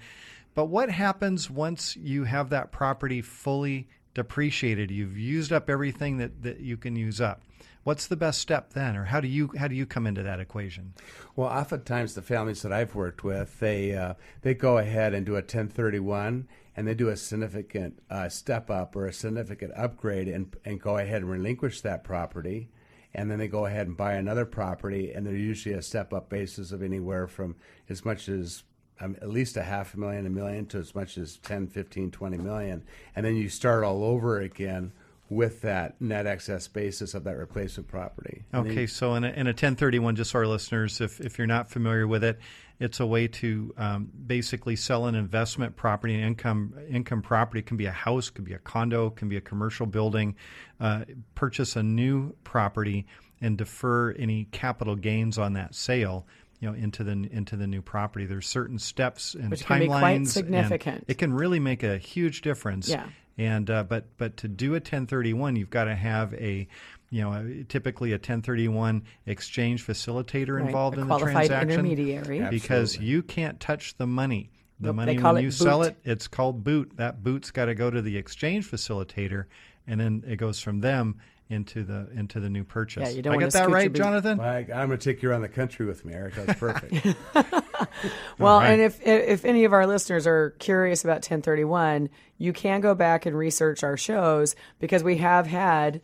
[0.54, 4.90] But what happens once you have that property fully depreciated?
[4.90, 7.42] You've used up everything that, that you can use up.
[7.82, 10.40] What's the best step then, or how do you how do you come into that
[10.40, 10.94] equation?
[11.36, 15.32] Well, oftentimes the families that I've worked with, they uh, they go ahead and do
[15.32, 20.56] a 1031, and they do a significant uh, step up or a significant upgrade, and
[20.64, 22.70] and go ahead and relinquish that property,
[23.14, 26.28] and then they go ahead and buy another property, and they're usually a step up
[26.28, 27.56] basis of anywhere from
[27.88, 28.64] as much as
[29.00, 32.10] um, at least a half a million, a million to as much as 10, 15,
[32.10, 32.84] 20 million,
[33.16, 34.92] and then you start all over again
[35.30, 38.44] with that net excess basis of that replacement property.
[38.52, 41.70] Okay, so in a, in a 1031, just so our listeners, if, if you're not
[41.70, 42.38] familiar with it,
[42.80, 47.60] it's a way to um, basically sell an investment property, an income income property.
[47.60, 50.34] It can be a house, could be a condo, can be a commercial building.
[50.80, 53.06] Uh, purchase a new property
[53.40, 56.26] and defer any capital gains on that sale.
[56.60, 58.24] You know, into the into the new property.
[58.26, 59.66] There's certain steps and Which timelines.
[59.66, 61.04] can be quite significant.
[61.08, 62.88] It can really make a huge difference.
[62.88, 63.06] Yeah.
[63.36, 66.68] And uh, but but to do a 1031, you've got to have a
[67.10, 72.40] you know a, typically a 1031 exchange facilitator Right, involved a in the transaction intermediary.
[72.50, 73.06] because Absolutely.
[73.06, 74.50] you can't touch the money.
[74.80, 76.92] The Nope, money when it you sell it, it's called boot.
[76.96, 79.44] That boot's got to go to the exchange facilitator,
[79.86, 83.08] and then it goes from them into the into the new purchase.
[83.08, 83.92] Yeah, you don't I wanna get that right.
[83.92, 84.40] Jonathan?
[84.40, 86.34] I, I'm going to take you around the country with me, Eric.
[86.34, 87.06] That's perfect.
[88.38, 88.70] Well, right.
[88.70, 93.26] and if if any of our listeners are curious about 1031, you can go back
[93.26, 96.00] and research our shows because we have had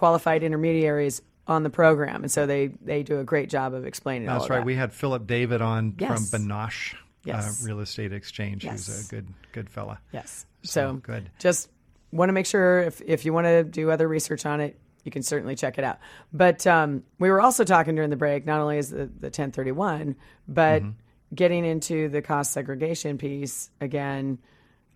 [0.00, 4.28] qualified intermediaries on the program, and so they they do a great job of explaining
[4.28, 4.58] all That's right.
[4.60, 4.64] that.
[4.66, 6.30] We had Philip David on Yes.
[6.30, 7.62] from Benosh Yes.
[7.62, 8.64] uh, Real Estate Exchange.
[8.64, 8.86] Yes.
[8.86, 10.00] Who's a good good fella.
[10.12, 11.30] yes, So, so good.
[11.38, 11.68] Just
[12.12, 15.10] want to make sure if if you want to do other research on it, you
[15.10, 15.98] can certainly check it out.
[16.32, 18.46] But um, we were also talking during the break.
[18.46, 20.16] Not only is the the 1031,
[20.48, 20.90] but Mm-hmm.
[21.34, 24.38] getting into the cost segregation piece again.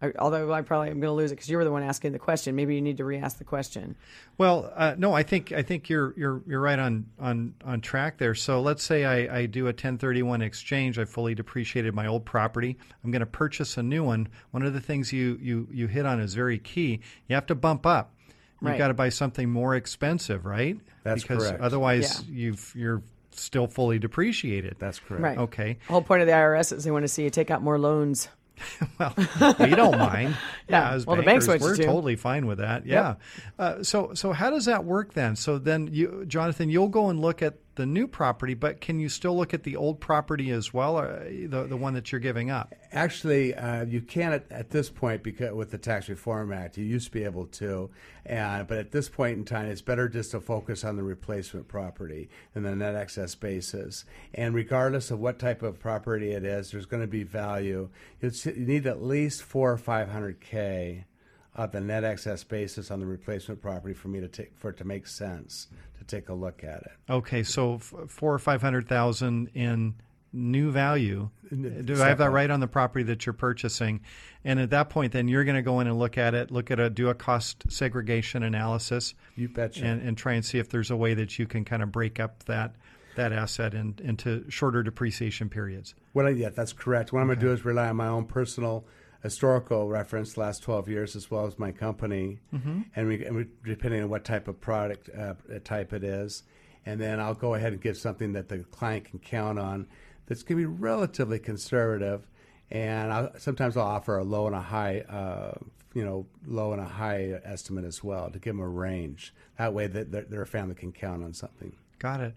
[0.02, 2.12] Uh, Although I probably am going to lose it because you were the one asking
[2.12, 2.54] the question.
[2.57, 3.96] Maybe you need to re-ask the question.
[4.38, 8.18] Well, uh, no, I think I think you're you're you're right on on on track
[8.18, 8.35] there.
[8.35, 10.98] So let's say I, I do a 1031 exchange.
[10.98, 12.76] I fully depreciated my old property.
[13.04, 14.28] I'm going to purchase a new one.
[14.50, 17.00] One of the things you you you hit on is very key.
[17.28, 18.12] You have to bump up.
[18.61, 18.78] You've Right.
[18.78, 20.78] got to buy something more expensive, right?
[21.02, 21.61] That's because correct.
[21.62, 22.35] otherwise Yeah.
[22.35, 23.02] you've you're
[23.33, 24.76] still fully depreciated.
[24.78, 25.22] That's correct.
[25.22, 25.38] Right.
[25.38, 25.78] Okay.
[25.87, 27.78] The whole point of the IRS is they want to see you take out more
[27.78, 28.28] loans.
[28.98, 29.14] Well,
[29.60, 30.36] we don't mind.
[30.68, 30.92] Yeah.
[30.92, 31.84] as Well, the banks bankers, we're to.
[31.84, 32.86] totally fine with that.
[32.86, 33.16] Yeah.
[33.58, 35.36] Uh, so, so how does that work then?
[35.36, 39.08] So then, you, Jonathan, you'll go and look at the new property, but can you
[39.08, 42.50] still look at the old property as well, uh, the the one that you're giving
[42.50, 42.74] up?
[42.92, 46.84] Actually, uh, you can at, at this point because with the Tax Reform Act, you
[46.84, 47.90] used to be able to,
[48.24, 51.68] and but at this point in time, it's better just to focus on the replacement
[51.68, 54.04] property and the net excess basis.
[54.34, 57.88] And regardless of what type of property it is, there's going to be value.
[58.20, 61.06] You need at least four or five hundred k
[61.54, 64.76] of the net excess basis on the replacement property for me to take for it
[64.76, 66.92] to make sense to take a look at it.
[67.08, 69.94] Okay, so f- four or five hundred thousand in
[70.32, 71.30] new value.
[71.50, 74.00] Do I have that right on the property that you're purchasing?
[74.44, 76.72] And at that point, then you're going to go in and look at it, look
[76.72, 79.14] at a do a cost segregation analysis.
[79.36, 79.84] You betcha.
[79.84, 82.18] And, and try and see if there's a way that you can kind of break
[82.18, 82.74] up that
[83.14, 85.94] that asset in, into shorter depreciation periods.
[86.14, 87.12] What I, yeah, that's correct.
[87.12, 88.84] What I'm going to do is rely on my own personal
[89.24, 92.82] historical reference, last 12 years, as well as my company, Mm-hmm.
[92.94, 95.34] and, we, and we, depending on what type of product uh,
[95.64, 96.44] type it is,
[96.87, 99.87] and then I'll go ahead and give something that the client can count on
[100.26, 102.26] that's going to be relatively conservative,
[102.70, 105.54] and I'll, sometimes I'll offer a low and a high, uh,
[105.94, 109.34] you know, low and a high estimate as well to give them a range.
[109.58, 111.72] That way, that their, their family can count on something.
[111.98, 112.34] Got it.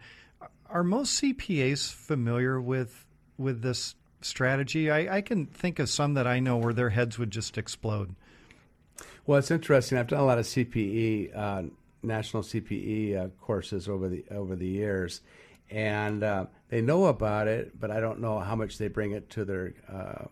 [0.70, 3.06] Are most CPAs familiar with
[3.38, 3.96] with this
[4.28, 4.92] strategy?
[4.92, 8.16] I, I can think of some that I know where their heads would just explode.
[9.26, 9.98] Well, it's interesting.
[9.98, 11.64] I've done a lot of CPE, uh,
[12.04, 15.22] national CPE uh, courses over the over the years,
[15.70, 19.30] and uh, they know about it, but I don't know how much they bring it
[19.32, 20.26] to their uh,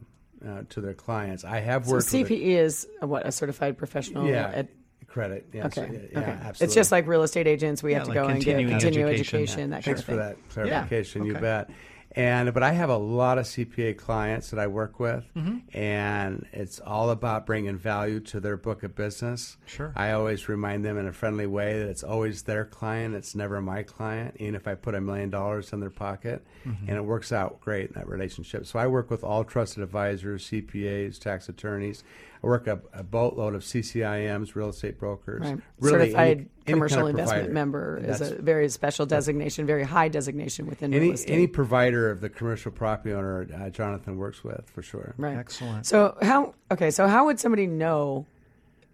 [0.47, 1.43] uh, to their clients.
[1.43, 4.27] I have So worked with CPE is a, what a certified professional.
[4.29, 4.69] yeah At,
[5.07, 5.47] credit.
[5.53, 6.09] Yes, okay.
[6.11, 6.29] yeah, okay.
[6.31, 6.65] absolutely.
[6.65, 7.81] It's just like real estate agents.
[7.83, 9.39] We Yeah, have to like go and get continuing continuing education.
[9.39, 11.25] education, that kind Thanks of for that clarification.
[11.25, 11.41] You Okay.
[11.41, 11.69] bet.
[12.17, 15.77] And but I have a lot of CPA clients that I work with, Mm-hmm.
[15.77, 19.57] and it's all about bringing value to their book of business.
[19.65, 19.91] Sure.
[19.97, 23.61] I always remind them in a friendly way that it's always their client; it's never
[23.61, 24.37] my client.
[24.39, 26.87] Even if I put a million dollars in their pocket, Mm-hmm.
[26.87, 28.65] and it works out great in that relationship.
[28.65, 32.03] So I work with all trusted advisors, CPAs, tax attorneys.
[32.45, 35.59] I work a, a boatload of CCIMs, real estate brokers, Right.
[35.79, 37.53] really any- Certified any commercial kind of investment provider.
[37.53, 41.33] member is a very special designation, very high designation within any real estate.
[41.33, 45.15] any provider of the commercial property owner uh, Jonathan works with for sure.
[45.17, 45.37] right.
[45.37, 45.85] Excellent.
[45.87, 46.91] So how okay?
[46.91, 48.25] So how would somebody know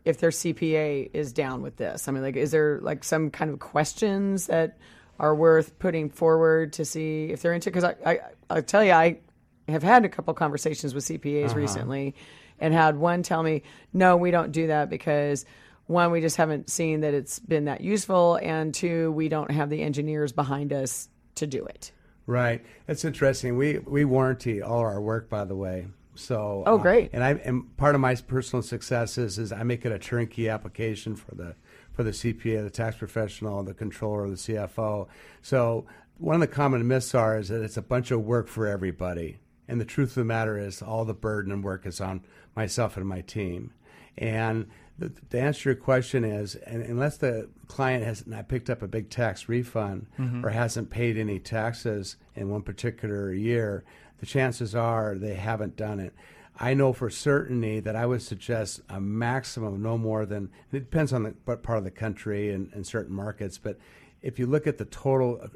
[0.06, 2.08] if their CPA is down with this?
[2.08, 4.78] I mean, like, is there like some kind of questions that
[5.20, 7.70] are worth putting forward to see if they're into?
[7.70, 9.20] Because I, I I tell you, I
[9.68, 11.56] have had a couple conversations with CPAs Uh-huh.
[11.60, 12.16] recently,
[12.62, 15.45] and had one tell me, no, we don't do that because.
[15.88, 19.69] One, we just haven't seen that it's been that useful, and two, we don't have
[19.69, 21.91] the engineers behind us to do it.
[22.26, 22.63] Right.
[22.86, 23.58] That's interesting.
[23.58, 25.88] We we warranty all our work, by the way.
[26.15, 27.10] So Oh, uh, great.
[27.12, 30.47] and I and part of my personal success is, is I make it a turnkey
[30.47, 31.56] application for the
[31.91, 35.08] for the CPA, the tax professional, the controller, the CFO.
[35.41, 35.86] So
[36.19, 39.39] one of the common myths are is that it's a bunch of work for everybody,
[39.67, 42.24] and the truth of the matter is all the burden and work is on
[42.56, 43.74] myself and my team.
[44.18, 48.70] And the, the answer to your question is, and unless the client has not picked
[48.70, 50.46] up a big tax refund mm-hmm.
[50.46, 53.84] or hasn't paid any taxes in one particular year,
[54.20, 56.14] the chances are they haven't done it.
[56.60, 61.14] I know for certainty that I would suggest a maximum no more than it depends
[61.14, 63.80] on the, what part of the country and, and certain markets, but
[64.22, 65.50] if you look at the total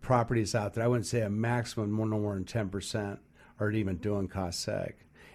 [0.00, 3.18] properties out there, I wouldn't say a maximum no more than ten percent
[3.58, 4.92] are even doing cost seg,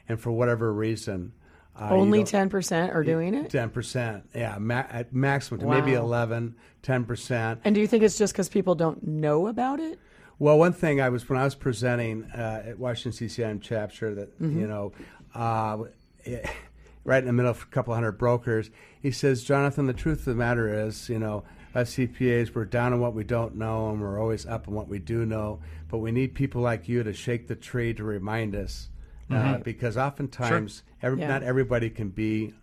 [0.09, 1.31] and for whatever reason,
[1.79, 3.49] uh, Only ten percent are doing it.
[3.51, 6.01] Ten percent, yeah, ma- at maximum to maybe Wow.
[6.03, 7.61] 11, 10 percent.
[7.63, 9.97] And do you think it's just because people don't know about it?
[10.39, 14.37] Well, one thing I was when I was presenting uh, at Washington CCIM chapter that
[14.41, 14.59] Mm-hmm.
[14.59, 14.91] you know,
[15.35, 15.77] uh,
[16.25, 16.45] it-
[17.05, 18.69] right in the middle of a couple hundred brokers,
[19.01, 21.43] he says, Jonathan, the truth of the matter is, you know,
[21.73, 24.87] us CPAs we're down on what we don't know and we're always up on what
[24.89, 28.53] we do know, but we need people like you to shake the tree to remind
[28.55, 28.89] us,
[29.29, 31.27] uh, because oftentimes every, Yeah.
[31.27, 32.53] not everybody can be.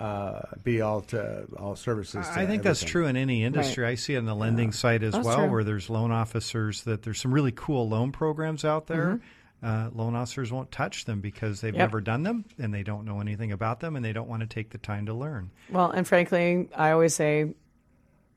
[0.00, 2.26] Uh, be all to all services.
[2.26, 3.86] to I think that's true in any industry.
[3.86, 5.50] I see it on the lending side as That's well, true.
[5.50, 9.20] where there's loan officers that there's some really cool loan programs out there.
[9.62, 9.64] Mm-hmm.
[9.64, 11.78] Uh, loan officers won't touch them because they've Yep.
[11.78, 14.48] never done them and they don't know anything about them and they don't want to
[14.48, 15.50] take the time to learn.
[15.70, 17.54] Well, and frankly, I always say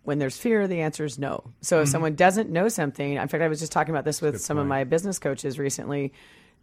[0.03, 1.45] when there's fear, the answer is no.
[1.61, 4.39] So if someone doesn't know something, in fact, I was just talking about this with
[4.39, 6.13] some of my business coaches recently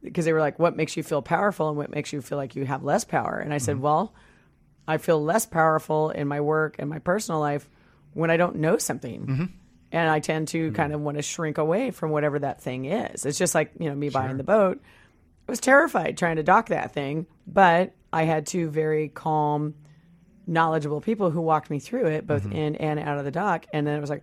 [0.02, 2.56] because they were like, what makes you feel powerful and what makes you feel like
[2.56, 3.38] you have less power?
[3.38, 3.84] And I said, mm-hmm.
[3.84, 4.14] well,
[4.86, 7.68] I feel less powerful in my work and my personal life
[8.14, 9.26] when I don't know something.
[9.26, 9.44] Mm-hmm.
[9.92, 10.74] And I tend to mm-hmm.
[10.74, 13.24] kind of want to shrink away from whatever that thing is.
[13.26, 14.80] It's just like, you know, me buying the boat.
[15.48, 19.74] I was terrified trying to dock that thing, but I had two very calm,
[20.46, 23.66] knowledgeable people who walked me through it, both in and out of the dock.
[23.72, 24.22] And then it was like,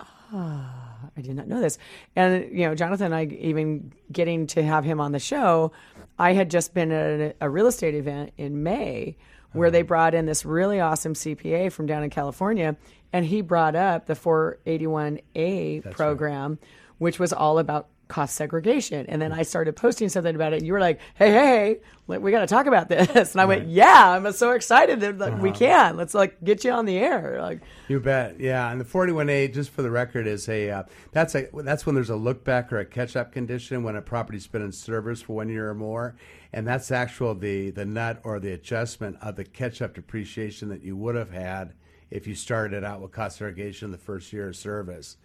[0.00, 1.78] ah, I did not know this.
[2.16, 5.72] And, you know, Jonathan and I, even getting to have him on the show,
[6.18, 9.16] I had just been at a, a real estate event in May
[9.52, 9.86] where they uh-huh.
[9.86, 12.76] brought in this really awesome CPA from down in California,
[13.12, 16.58] and he brought up the 481A program,
[16.98, 19.06] which was all about cost segregation.
[19.08, 20.56] And then I started posting something about it.
[20.56, 23.32] And you were like, hey, hey, hey we got to talk about this.
[23.32, 25.96] And I went, yeah, I'm so excited that like, we can.
[25.96, 27.38] Let's like get you on the air.
[27.40, 28.38] Like, You bet.
[28.40, 30.82] Yeah, and the 481A, just for the record, is a uh,
[31.12, 34.02] that's a that's when there's a look back or a catch up condition when a
[34.02, 36.16] property's been in service for one year or more,
[36.52, 40.82] and that's actual the the nut or the adjustment of the catch up depreciation that
[40.82, 41.74] you would have had
[42.10, 45.16] if you started out with cost segregation the first year of service.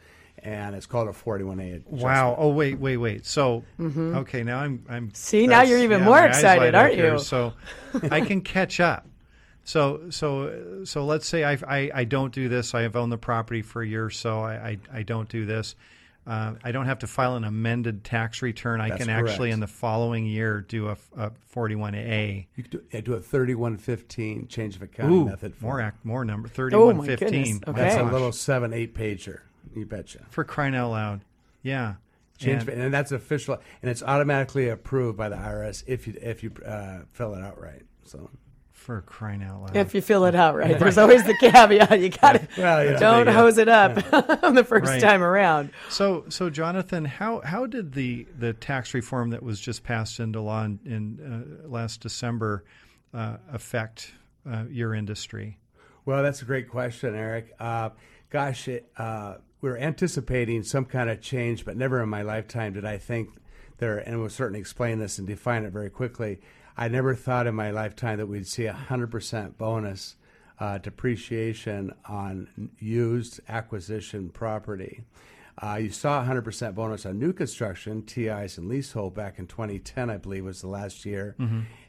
[0.44, 1.76] And it's called a 481A.
[1.78, 2.02] adjustment.
[2.02, 2.36] Wow.
[2.38, 3.26] Oh wait, wait, wait.
[3.26, 7.14] So okay, now I'm I'm See, now you're even yeah, more excited, aren't here.
[7.14, 7.20] you?
[7.20, 7.54] So
[8.12, 9.06] I can catch up.
[9.64, 12.74] So so so let's say I, I I don't do this.
[12.74, 14.40] I have owned the property for a year or so.
[14.42, 15.76] I I, I don't do this.
[16.28, 18.82] Uh, I don't have to file an amended tax return.
[18.82, 22.46] I That's can actually in the following year do a, a 481A.
[22.56, 25.56] You could do, yeah, do a 3115 change of accounting Ooh, method.
[25.56, 25.72] form.
[25.72, 27.18] more act more number Oh, my 3115.
[27.60, 27.60] goodness.
[27.68, 27.82] Okay.
[27.82, 29.40] That's a little seven eight pager.
[29.76, 30.26] You betcha.
[30.30, 31.22] for crying out loud.
[31.62, 31.96] Yeah.
[32.38, 36.42] Change, And- and, that's official, and it's automatically approved by the IRS if you if
[36.42, 37.82] you uh, fill it out right.
[38.06, 38.30] So,
[38.72, 39.76] for crying out loud.
[39.76, 42.00] if you fill it out right, there's always the caveat.
[42.00, 42.98] You got to Well, yeah.
[42.98, 43.34] don't Yeah.
[43.34, 43.92] hose it up
[44.42, 45.02] on the first Right.
[45.02, 45.72] time around.
[45.90, 50.40] So, so Jonathan, how how did the the tax reform that was just passed into
[50.40, 52.64] law in, in uh, last December
[53.14, 54.14] uh, affect
[54.50, 55.58] uh, your industry?
[56.06, 57.54] well, that's a great question, Eric.
[57.60, 57.90] Uh,
[58.32, 62.74] gosh, it, uh, we were anticipating some kind of change, but never in my lifetime
[62.74, 63.30] did I think
[63.78, 63.98] there.
[63.98, 66.40] And we'll certainly explain this and define it very quickly.
[66.78, 70.16] I never thought in my lifetime that we'd see a hundred percent bonus
[70.60, 75.04] uh, depreciation on used acquisition property.
[75.62, 80.10] Uh, you saw a 100% bonus on new construction, TIs, and leasehold back in 2010,
[80.10, 81.36] I believe was the last year.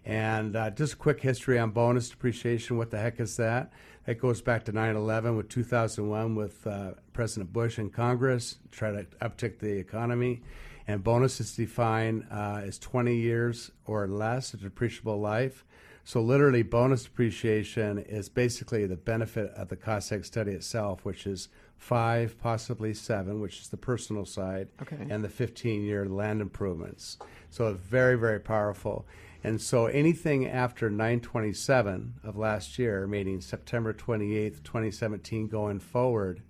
[0.05, 2.79] And uh, just a quick history on bonus depreciation.
[2.79, 3.73] What the heck is that?
[4.07, 8.91] That goes back to 9 11 with 2001 with uh, President Bush in Congress, try
[8.91, 10.43] to uptick the economy.
[10.89, 15.65] And bonus is defined uh, as 20 years or less of depreciable life.
[16.03, 21.49] So literally, bonus depreciation is basically the benefit of the seg study itself, which is
[21.77, 24.97] five, possibly seven, which is the personal side, Okay.
[25.09, 27.19] and the 15-year land improvements.
[27.51, 29.07] So it's very, very powerful.
[29.43, 36.43] And so anything after 927 of last year, meaning September 28th, 2017, going forward,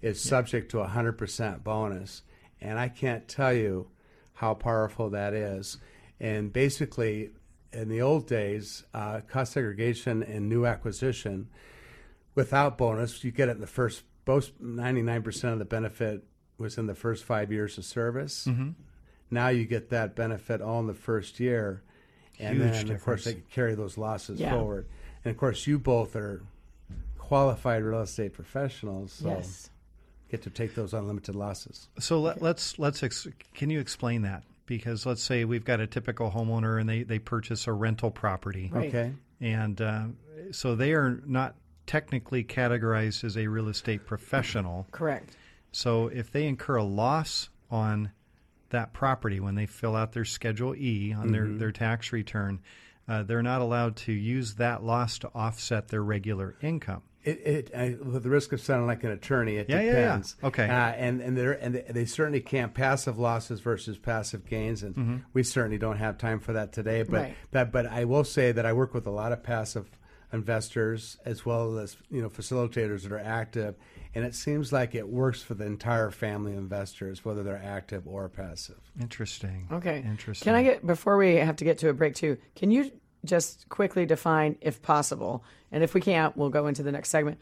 [0.00, 2.22] is subject to a 100% bonus.
[2.60, 3.88] And I can't tell you
[4.34, 5.78] how powerful that is.
[6.18, 7.30] And basically,
[7.72, 11.48] in the old days, uh, cost segregation and new acquisition,
[12.34, 16.24] without bonus, you get it in the first, most 99% of the benefit
[16.56, 18.46] was in the first five years of service.
[19.30, 21.82] Now you get that benefit all in the first year.
[22.38, 24.50] And Huge then, of course, they can carry those losses Yeah.
[24.52, 24.86] forward.
[25.24, 26.42] And of course, you both are
[27.18, 29.12] qualified real estate professionals.
[29.12, 29.70] So Yes.
[30.28, 31.88] get to take those unlimited losses.
[31.98, 34.44] So let, let's let's ex- can you explain that?
[34.66, 38.70] Because let's say we've got a typical homeowner and they they purchase a rental property,
[38.72, 38.88] Right.
[38.88, 39.12] Okay.
[39.40, 40.04] and uh,
[40.52, 41.54] so they are not
[41.86, 44.86] technically categorized as a real estate professional.
[44.90, 45.36] Correct.
[45.72, 48.10] So if they incur a loss on
[48.76, 52.60] that property when they fill out their Schedule E on their, their tax return,
[53.08, 57.02] uh, they're not allowed to use that loss to offset their regular income.
[57.24, 59.92] It, it I, with the risk of sounding like an attorney, it Yeah, yeah, yeah.
[59.92, 60.36] depends.
[60.44, 60.64] Okay.
[60.68, 65.16] uh, and and they and they certainly can't passive losses versus passive gains, and Mm-hmm.
[65.32, 67.02] we certainly don't have time for that today.
[67.02, 67.36] But Right.
[67.50, 69.90] that, but I will say that I work with a lot of passive
[70.32, 73.74] investors as well as you know facilitators that are active,
[74.16, 78.08] and it seems like it works for the entire family of investors, whether they're active
[78.08, 78.80] or passive.
[78.98, 79.68] Interesting.
[79.70, 80.02] Okay.
[80.06, 80.46] Interesting.
[80.46, 82.38] Can I get before we have to get to a break too?
[82.54, 82.90] Can you
[83.26, 87.38] just quickly define, if possible, and if we can't, we'll go into the next segment.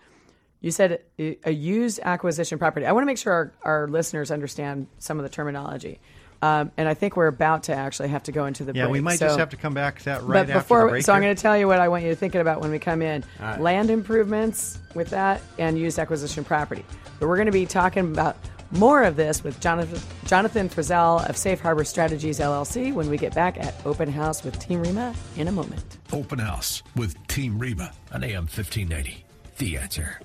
[0.61, 2.87] You said a a used acquisition property.
[2.87, 6.01] I want to make sure our, our listeners understand some of the terminology,
[6.45, 8.93] um, and I think we're about to actually have to go into the Yeah, break.
[8.93, 10.89] we might So- just have to come back to that right but after before, the
[10.91, 11.05] break.
[11.05, 12.79] so I'm going to tell you what I want you to think about when we
[12.79, 13.61] come in: right.
[13.61, 16.85] land improvements with that, and used acquisition property.
[17.19, 18.37] But we're going to be talking about
[18.71, 23.35] more of this with Jonathan Jonathan Frizzell of Safe Harbor Strategies LLC when we get
[23.35, 25.99] back at Open House with Team Reba in a moment.
[26.13, 29.25] Open House with Team Reba on AM 1590.
[29.59, 30.21] The answer.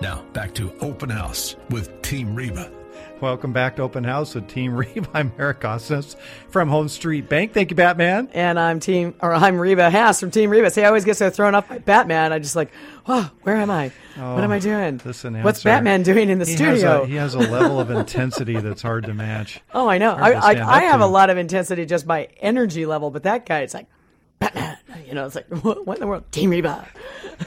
[0.00, 2.70] Now, back to Open House with Team Reba
[3.20, 5.06] Welcome back to Open House with Team Reba.
[5.12, 6.16] I'm Eric Costas
[6.48, 7.52] from Home Street Bank.
[7.52, 8.30] Thank you, Batman.
[8.32, 10.70] And I'm Team, or I'm Reba Haas from Team Reba.
[10.70, 12.32] See, I always get so thrown off by Batman.
[12.32, 12.70] I just like,
[13.06, 13.92] oh, where am I?
[14.16, 14.96] what am I oh, doing?
[14.98, 16.72] This What's Batman doing in the he studio?
[16.72, 19.60] Has a, he has a level of intensity that's hard to match.
[19.74, 20.12] oh, I know.
[20.12, 21.04] I, I, I have to.
[21.04, 23.99] a lot of intensity just by energy level, but that guy, it's like, Batman.
[25.10, 26.30] You know, it's like, what, what in the world?
[26.30, 26.86] Team Reba.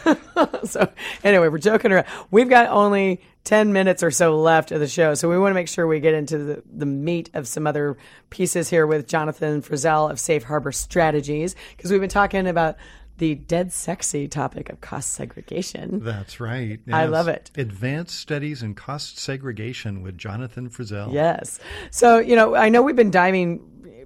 [0.65, 0.91] so,
[1.23, 2.07] anyway, we're joking around.
[2.29, 5.55] We've got only 10 minutes or so left of the show, so we want to
[5.55, 7.97] make sure we get into the, the meat of some other
[8.29, 12.75] pieces here with Jonathan Frizzell of Safe Harbor Strategies, because we've been talking about
[13.17, 16.01] the dead sexy topic of cost segregation.
[16.03, 16.81] That's right.
[16.91, 17.49] I love it.
[17.55, 21.13] Advanced Studies in Cost Segregation with Jonathan Frizzell.
[21.13, 21.61] Yes.
[21.91, 23.61] So, you know, I know we've been diving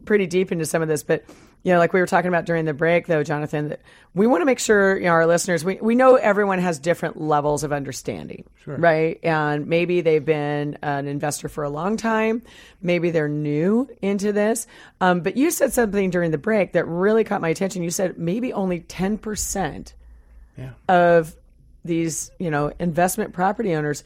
[0.06, 1.26] pretty deep into some of this, but
[1.68, 3.82] you know, like we were talking about during the break though, Jonathan, that
[4.14, 7.20] we want to make sure, you know, our listeners, we, we know everyone has different
[7.20, 8.46] levels of understanding.
[8.66, 9.20] Right.
[9.22, 12.42] And maybe they've been an investor for a long time.
[12.82, 14.66] Maybe they're new into this.
[15.02, 17.84] Um, but you said something during the break that really caught my attention.
[17.84, 19.94] You said maybe only 10%
[20.58, 20.70] Yeah.
[20.88, 21.36] of
[21.84, 24.06] these, you know, investment property owners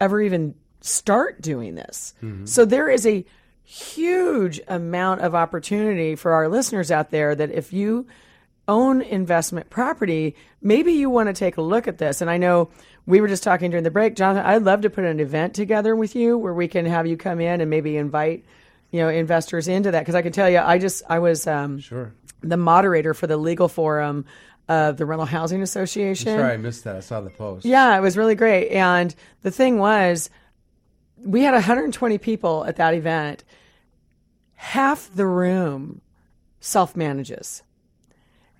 [0.00, 2.14] ever even start doing this.
[2.44, 3.24] So there is a
[3.64, 8.06] huge amount of opportunity for our listeners out there that if you
[8.68, 12.20] own investment property, maybe you want to take a look at this.
[12.20, 12.70] And I know
[13.06, 15.94] we were just talking during the break, Jonathan, I'd love to put an event together
[15.94, 18.44] with you where we can have you come in and maybe invite,
[18.90, 20.06] you know, investors into that.
[20.06, 22.12] Cause I can tell you, I just, I was, um, Sure.
[22.42, 24.24] the moderator for the legal forum
[24.66, 26.38] of the Rental Housing Association.
[26.38, 26.96] Sorry, I missed that.
[26.96, 27.66] I saw the post.
[27.66, 28.70] Yeah, it was really great.
[28.70, 30.30] And the thing was,
[31.24, 33.44] we had 120 people at that event.
[34.54, 36.00] Half the room
[36.60, 37.62] self manages.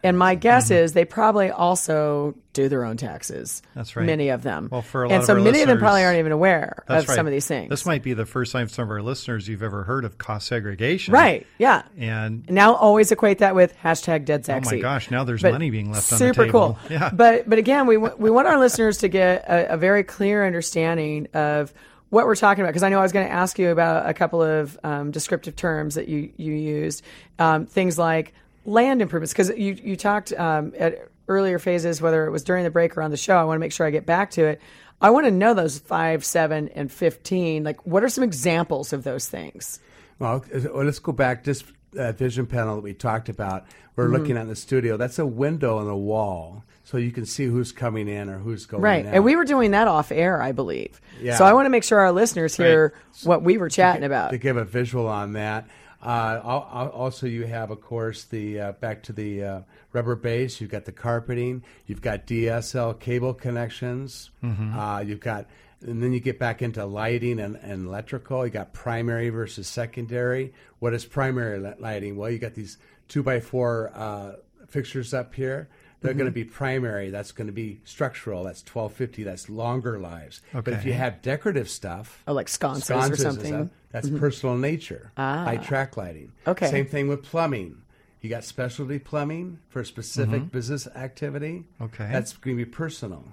[0.04, 0.84] And my guess mm-hmm.
[0.84, 3.62] is they probably also do their own taxes.
[3.74, 4.04] That's right.
[4.04, 4.68] Many of them.
[4.70, 7.16] Well, for a lot and so many of them probably aren't even aware of right.
[7.16, 7.70] some of these things.
[7.70, 10.46] This might be the first time some of our listeners you've ever heard of cost
[10.46, 11.14] segregation.
[11.14, 11.46] right.
[11.56, 11.84] Yeah.
[11.96, 14.76] And Now always equate that with hashtag dead sexy.
[14.76, 16.34] oh my gosh, now there's But money being left on the table.
[16.34, 16.78] super cool.
[16.90, 17.10] Yeah.
[17.10, 20.46] But but again, we w- we want our listeners to get a, a very clear
[20.46, 21.72] understanding of
[22.14, 24.14] what we're talking about because I know I was going to ask you about a
[24.14, 27.02] couple of um, descriptive terms that you you used,
[27.38, 28.32] um, things like
[28.64, 32.70] land improvements because you you talked um, at earlier phases whether it was during the
[32.70, 33.36] break or on the show.
[33.36, 34.60] I want to make sure I get back to it.
[35.00, 37.64] I want to know those five, seven, and fifteen.
[37.64, 39.80] Like, what are some examples of those things?
[40.20, 41.42] Well, uh, let's go back.
[41.44, 43.66] Just that vision panel that we talked about.
[43.96, 44.12] We're Mm-hmm.
[44.14, 44.96] looking at in the studio.
[44.96, 48.66] That's a window on the wall, so you can see who's coming in or who's
[48.66, 49.04] going Right.
[49.06, 49.14] out.
[49.14, 51.00] And we were doing that off air, I believe.
[51.20, 51.36] Yeah.
[51.36, 54.30] So I want to make sure our listeners hear what we were chatting about.
[54.30, 55.66] to give a visual on that.
[56.02, 59.60] Uh, al- al- also, you have, of course, the uh, back to the uh,
[59.94, 60.60] rubber base.
[60.60, 61.64] You've got the carpeting.
[61.86, 64.30] You've got DSL cable connections.
[64.42, 64.78] Mm-hmm.
[64.78, 65.46] Uh, you've got,
[65.80, 68.44] and then you get back into lighting and, and electrical.
[68.44, 70.52] You got primary versus secondary.
[70.80, 72.16] What is primary lighting?
[72.16, 72.76] Well, you got these
[73.08, 74.32] two by four uh,
[74.68, 75.70] fixtures up here.
[76.04, 76.18] They're Mm-hmm.
[76.18, 77.08] going to be primary.
[77.10, 78.44] That's going to be structural.
[78.44, 79.22] That's twelve fifty.
[79.24, 80.42] That's longer lives.
[80.52, 83.52] But if you have decorative stuff, Oh, like sconces, or sconces and something.
[83.52, 85.10] stuff, That's personal nature.
[85.16, 85.44] Ah.
[85.44, 86.32] High track lighting.
[86.46, 86.68] Okay.
[86.70, 87.78] Same thing with plumbing.
[88.20, 91.64] You got specialty plumbing for a specific business activity.
[91.80, 92.08] Okay.
[92.12, 93.24] That's going to be personal.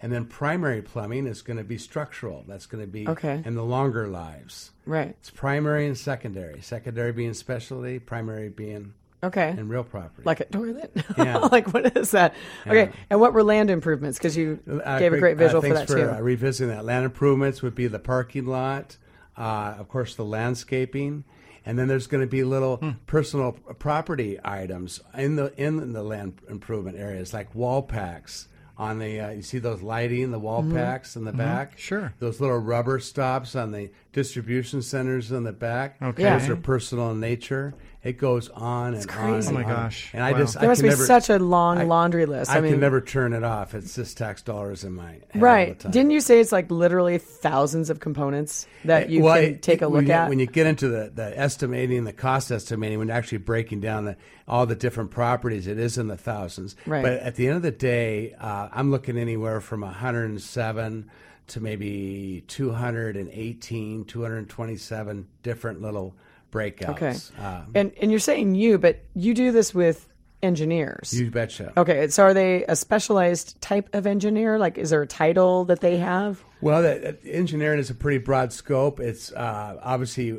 [0.00, 2.44] And then primary plumbing is going to be structural.
[2.46, 3.42] That's going to be Okay.
[3.44, 4.70] in the longer lives.
[4.86, 5.08] Right.
[5.20, 6.60] It's primary and secondary.
[6.62, 8.92] Secondary being specialty, primary being
[9.24, 9.50] Okay.
[9.50, 10.22] in real property.
[10.24, 10.92] Like a toilet.
[11.18, 11.38] Yeah.
[11.38, 12.34] like what is that?
[12.66, 12.90] Okay.
[13.10, 14.18] And what were land improvements?
[14.18, 16.10] Because you Uh, gave a great visual for that for, too.
[16.10, 16.84] Uh, revisiting that.
[16.84, 18.96] Land improvements would be the parking lot,
[19.36, 21.24] uh, of course, the landscaping,
[21.66, 22.90] and then there's going to be little Hmm.
[23.06, 28.48] personal property items in the in the land improvement areas, like wall packs.
[28.76, 30.74] On the, uh, you see those lighting, the wall Mm-hmm.
[30.74, 31.78] packs in the back.
[31.78, 32.12] Sure.
[32.18, 35.94] Those little rubber stops on the distribution centers in the back.
[36.02, 36.24] Okay.
[36.24, 36.38] Yeah.
[36.38, 37.74] Those are personal in nature.
[38.04, 39.08] It goes on and on.
[39.08, 39.48] crazy.
[39.48, 39.70] and Oh my on.
[39.76, 40.10] gosh.
[40.12, 40.38] And I Wow.
[40.38, 42.50] just there I must can be never, such a long I- laundry list.
[42.50, 43.74] I, I, mean, can never turn it off.
[43.74, 45.78] It's just tax dollars in my head all the right?
[45.78, 45.90] time.
[45.90, 49.80] Didn't you say it's like literally thousands of components that you Well, can it- take
[49.80, 50.28] a when look you, at?
[50.28, 54.04] When you get into the, the estimating, the cost estimating, when you're actually breaking down
[54.04, 56.76] the, all the different properties, it is in the thousands.
[56.86, 57.02] Right.
[57.02, 61.10] But at the end of the day, uh, I'm looking anywhere from 107
[61.46, 66.14] to maybe 218, 227 different little
[66.54, 66.90] breakouts.
[66.90, 67.44] okay.
[67.44, 70.08] Um, and and you're saying you, but you do this with
[70.42, 71.12] engineers.
[71.18, 71.72] you betcha.
[71.76, 74.58] Okay, so are they a specialized type of engineer?
[74.58, 76.44] Like, is there a title that they have?
[76.60, 79.00] Well, that, engineering is a pretty broad scope.
[79.00, 80.32] It's uh, obviously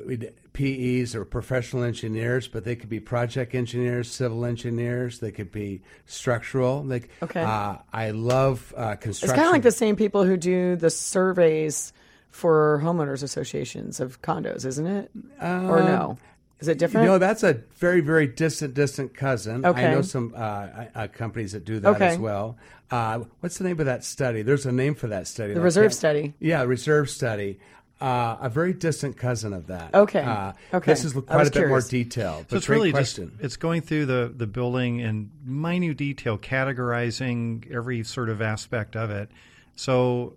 [0.54, 5.20] PEs or professional engineers, but they could be project engineers, civil engineers.
[5.20, 6.88] They could be structural.
[6.90, 7.42] C- Okay.
[7.42, 9.30] Uh, I love uh, construction.
[9.30, 11.94] It's kind of like the same people who do the surveys
[12.36, 15.10] for homeowners associations of condos, isn't it?
[15.42, 16.18] or no?
[16.60, 17.04] Is it different?
[17.04, 19.66] Um, You know, that's a very, very distant, distant cousin.
[19.66, 19.88] Okay.
[19.88, 22.08] I know some uh, uh, companies that do that Okay.
[22.08, 22.58] as well.
[22.92, 24.42] Uh, what's the name of that study?
[24.42, 25.54] There's a name for that study.
[25.54, 26.34] the I reserve study.
[26.40, 27.58] Yeah, reserve study.
[28.02, 29.94] Uh, a very distant cousin of that.
[29.96, 30.20] Okay.
[30.20, 30.92] Uh, Okay.
[30.92, 32.50] This is quite was a bit more detailed.
[32.50, 33.32] So it's really question.
[33.32, 38.96] just it's going through the the building in minute detail, categorizing every sort of aspect
[38.98, 39.30] of it.
[39.78, 40.34] So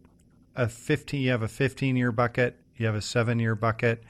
[0.59, 4.02] a 15 you have a 15 year bucket, you have a 7 year bucket,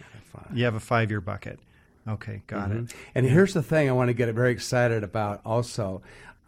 [0.52, 1.60] you have a 5 year bucket.
[2.08, 2.94] Okay, got it.
[3.14, 6.00] And here's the thing I want to get very excited about also.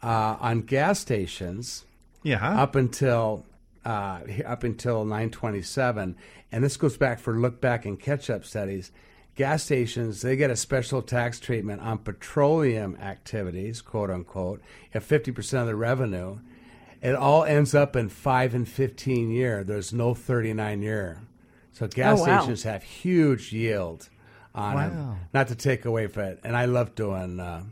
[0.03, 1.85] Uh, on gas stations,
[2.23, 2.59] Yeah.
[2.61, 3.45] up until
[3.85, 6.15] uh, up until 927,
[6.51, 8.91] and this goes back for look back and catch up studies.
[9.35, 14.61] Gas stations they get a special tax treatment on petroleum activities, quote unquote,
[14.95, 16.39] at 50 percent of the revenue.
[17.01, 19.63] It all ends up in five and 15 year.
[19.63, 21.19] There's no 39 year.
[21.73, 22.39] So gas Oh, wow.
[22.39, 24.09] stations have huge yield
[24.53, 24.89] on Wow.
[24.89, 25.15] them.
[25.33, 27.39] Not to take away from it, and I love doing.
[27.39, 27.63] Uh,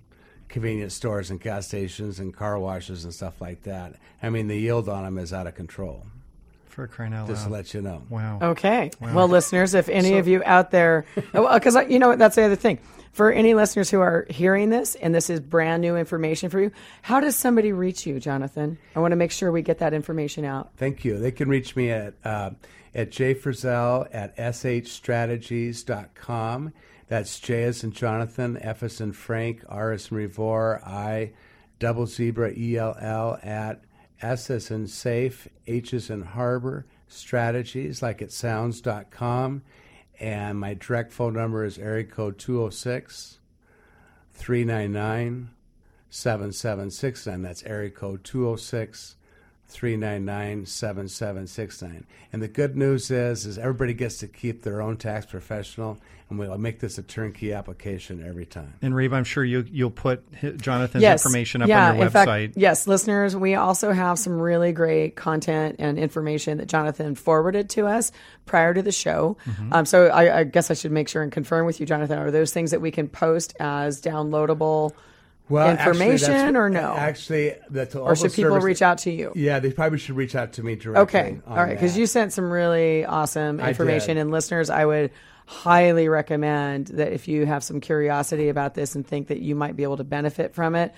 [0.48, 3.94] convenience stores and gas stations and car washes and stuff like that.
[4.24, 6.08] I mean, the yield on them is out of control.
[6.70, 7.58] For crying out Just to loud.
[7.58, 8.04] let you know.
[8.10, 8.40] Wow.
[8.42, 8.92] Okay.
[9.02, 12.56] Well, listeners, if any of you out there, because you know what, that's the other
[12.56, 12.80] thing.
[13.12, 16.72] For any listeners who are hearing this, and this is brand new information for you,
[17.02, 18.78] how does somebody reach you, Jonathan?
[18.96, 20.70] I want to make sure we get that information out.
[20.78, 21.18] Thank you.
[21.18, 22.52] They can reach me at uh,
[22.94, 24.38] at jfrizzell at
[25.58, 26.74] shstrategies.com.
[27.08, 31.32] That's J as in Jonathan, F as in Frank, R as in Revor, I,
[31.80, 33.82] double zebra, E L L at
[34.22, 39.62] S as in safe, H as in harbor, strategies, like it sounds, dot com.
[40.20, 43.40] And my direct phone number is area code 206
[44.34, 45.50] 399
[46.10, 47.42] 7769.
[47.42, 49.16] That's area code 206
[49.70, 52.06] 399 7769.
[52.34, 56.00] And the good news is is everybody gets to keep their own tax professional
[56.30, 58.74] and we'll make this a turnkey application every time.
[58.82, 60.24] And Reeve, I'm sure you you'll put
[60.60, 61.26] Jonathan's yes.
[61.26, 62.26] information up yeah, on your in website.
[62.26, 67.70] Fact, yes, listeners, we also have some really great content and information that Jonathan forwarded
[67.72, 68.12] to us
[68.46, 69.38] prior to the show.
[69.46, 69.74] Mm-hmm.
[69.74, 72.32] Um, so I, I guess I should make sure and confirm with you, Jonathan, are
[72.32, 74.94] those things that we can post as downloadable
[75.50, 76.96] information that's- or no?
[76.96, 79.32] Actually, that's all or should people service- reach out to you?
[79.36, 81.02] Yeah, they probably should reach out to me directly.
[81.20, 81.40] Okay.
[81.48, 81.70] All right.
[81.70, 84.18] Because you sent some really awesome information.
[84.18, 85.12] And listeners, I would
[85.46, 89.76] highly recommend that if you have some curiosity about this and think that you might
[89.76, 90.94] be able to benefit from it,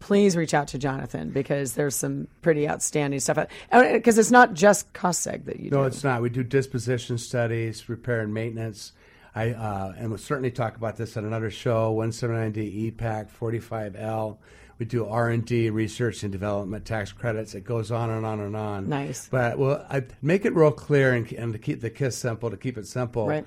[0.00, 3.38] please reach out to Jonathan because there's some pretty outstanding stuff.
[3.72, 5.80] Because it's not just cost seg that you No, do.
[5.80, 6.20] No, it's not.
[6.20, 8.92] We do disposition studies, repair and maintenance.
[9.34, 11.94] I uh, and we'll certainly talk about this on another show.
[11.94, 14.38] 179D EPAct 45L.
[14.78, 17.54] We do R and D, research and development, tax credits.
[17.54, 18.88] It goes on and on and on.
[18.88, 19.28] Nice.
[19.28, 22.56] But well, I make it real clear and, and to keep the kiss simple, to
[22.56, 23.28] keep it simple.
[23.28, 23.46] Right.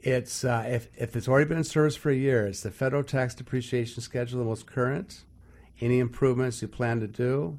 [0.00, 3.02] It's uh, if if it's already been in service for a year, it's the federal
[3.02, 5.24] tax depreciation schedule, the most current.
[5.80, 7.58] Any improvements you plan to do,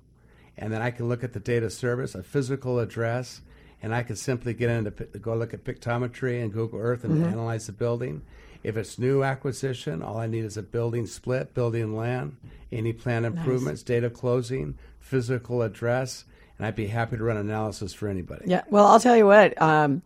[0.57, 3.41] and then I can look at the data service, a physical address,
[3.82, 7.67] and I can simply get into go look at pictometry and Google Earth and analyze
[7.67, 8.21] the building.
[8.63, 12.38] If it's new acquisition, all I need is a building split, building land,
[12.71, 16.25] any plan improvements, data closing, physical address,
[16.57, 18.45] and I'd be happy to run analysis for anybody.
[18.47, 18.63] Yeah.
[18.69, 19.59] Well, I'll tell you what.
[19.59, 20.03] Um,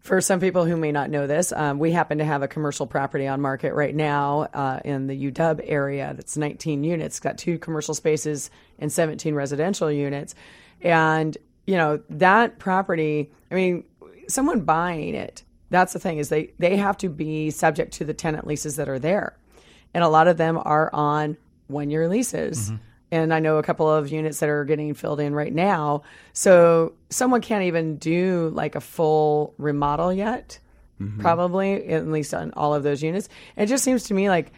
[0.00, 2.88] for some people who may not know this, um, we happen to have a commercial
[2.88, 7.18] property on market right now uh, in the UW area that's 19 units.
[7.18, 8.50] It's got two commercial spaces
[8.80, 10.34] and 17 residential units.
[10.80, 13.84] And, you know, that property, I mean,
[14.28, 18.14] someone buying it, that's the thing, is they, they have to be subject to the
[18.14, 19.36] tenant leases that are there.
[19.94, 21.36] And a lot of them are on
[21.68, 22.70] one year leases.
[22.70, 22.76] Mm-hmm.
[23.12, 26.02] And I know a couple of units that are getting filled in right now.
[26.32, 30.58] So someone can't even do like a full remodel yet,
[31.00, 31.20] mm-hmm.
[31.20, 33.28] probably, at least on all of those units.
[33.54, 34.52] It just seems to me like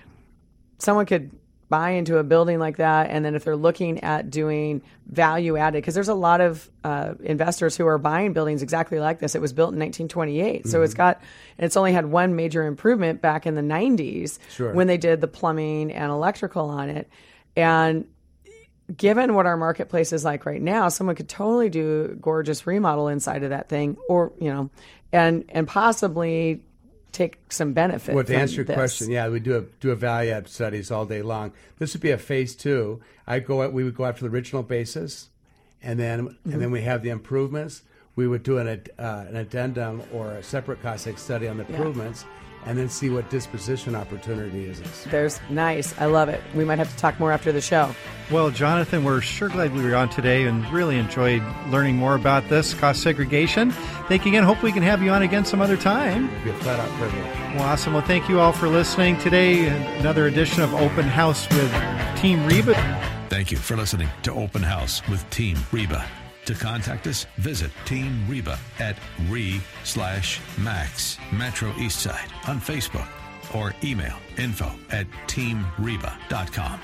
[0.79, 1.33] someone could
[1.69, 5.79] buy into a building like that and then if they're looking at doing value added
[5.79, 9.35] because there's a lot of uh, investors who are buying buildings exactly like this.
[9.35, 11.21] It was built in 1928 so it's got
[11.59, 14.73] and it's only had one major improvement back in the 90s Sure.
[14.73, 17.09] when they did the plumbing and electrical on it.
[17.57, 18.07] And
[18.95, 23.09] given what our marketplace is like right now, someone could totally do a gorgeous remodel
[23.09, 24.71] inside of that thing, or you know,
[25.12, 26.62] and and possibly
[27.15, 28.15] take some benefit.
[28.15, 28.75] Well, to answer your this.
[28.75, 31.53] question, yeah, we do a, do a value add studies all day long.
[31.79, 33.01] This would be a phase two.
[33.27, 35.31] I go we would go after the original basis,
[35.83, 36.53] and then Mm-hmm.
[36.53, 37.83] and then we have the improvements.
[38.17, 42.25] We would do an uh, an addendum or a separate cost study on the improvements.
[42.67, 44.81] And then see what disposition opportunity is.
[45.05, 45.99] There's nice.
[46.01, 46.41] I love it.
[46.55, 47.95] We might have to talk more after the show.
[48.31, 52.49] Well, Jonathan, we're sure glad we were on today and really enjoyed learning more about
[52.49, 53.71] this cost segregation.
[54.09, 54.45] Thank you again.
[54.45, 56.31] Hope we can have you on again some other time.
[56.31, 57.25] It'd be a flat out privilege.
[57.55, 57.93] Well, awesome.
[57.93, 59.67] Well, thank you all for listening today.
[59.99, 61.73] Another edition of Open House with
[62.17, 62.75] Team Reba.
[63.29, 66.07] Thank you for listening to Open House with Team Reba.
[66.47, 68.97] To contact us, visit Team Reba at
[69.29, 73.09] re slash max Metro Eastside on Facebook
[73.55, 76.81] or email info at teamreba.com.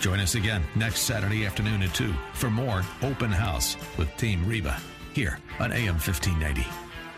[0.00, 4.80] Join us again next Saturday afternoon at 2 for more Open House with Team Reba
[5.12, 6.66] here on AM 1590.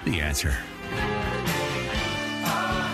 [0.05, 0.57] The answer.
[2.49, 2.86] Ah.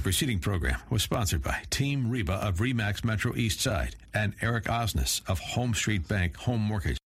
[0.00, 4.64] The preceding program was sponsored by Team Reba of Remax Metro East Side and Eric
[4.64, 6.98] Osnes of Home Street Bank Home Mortgage.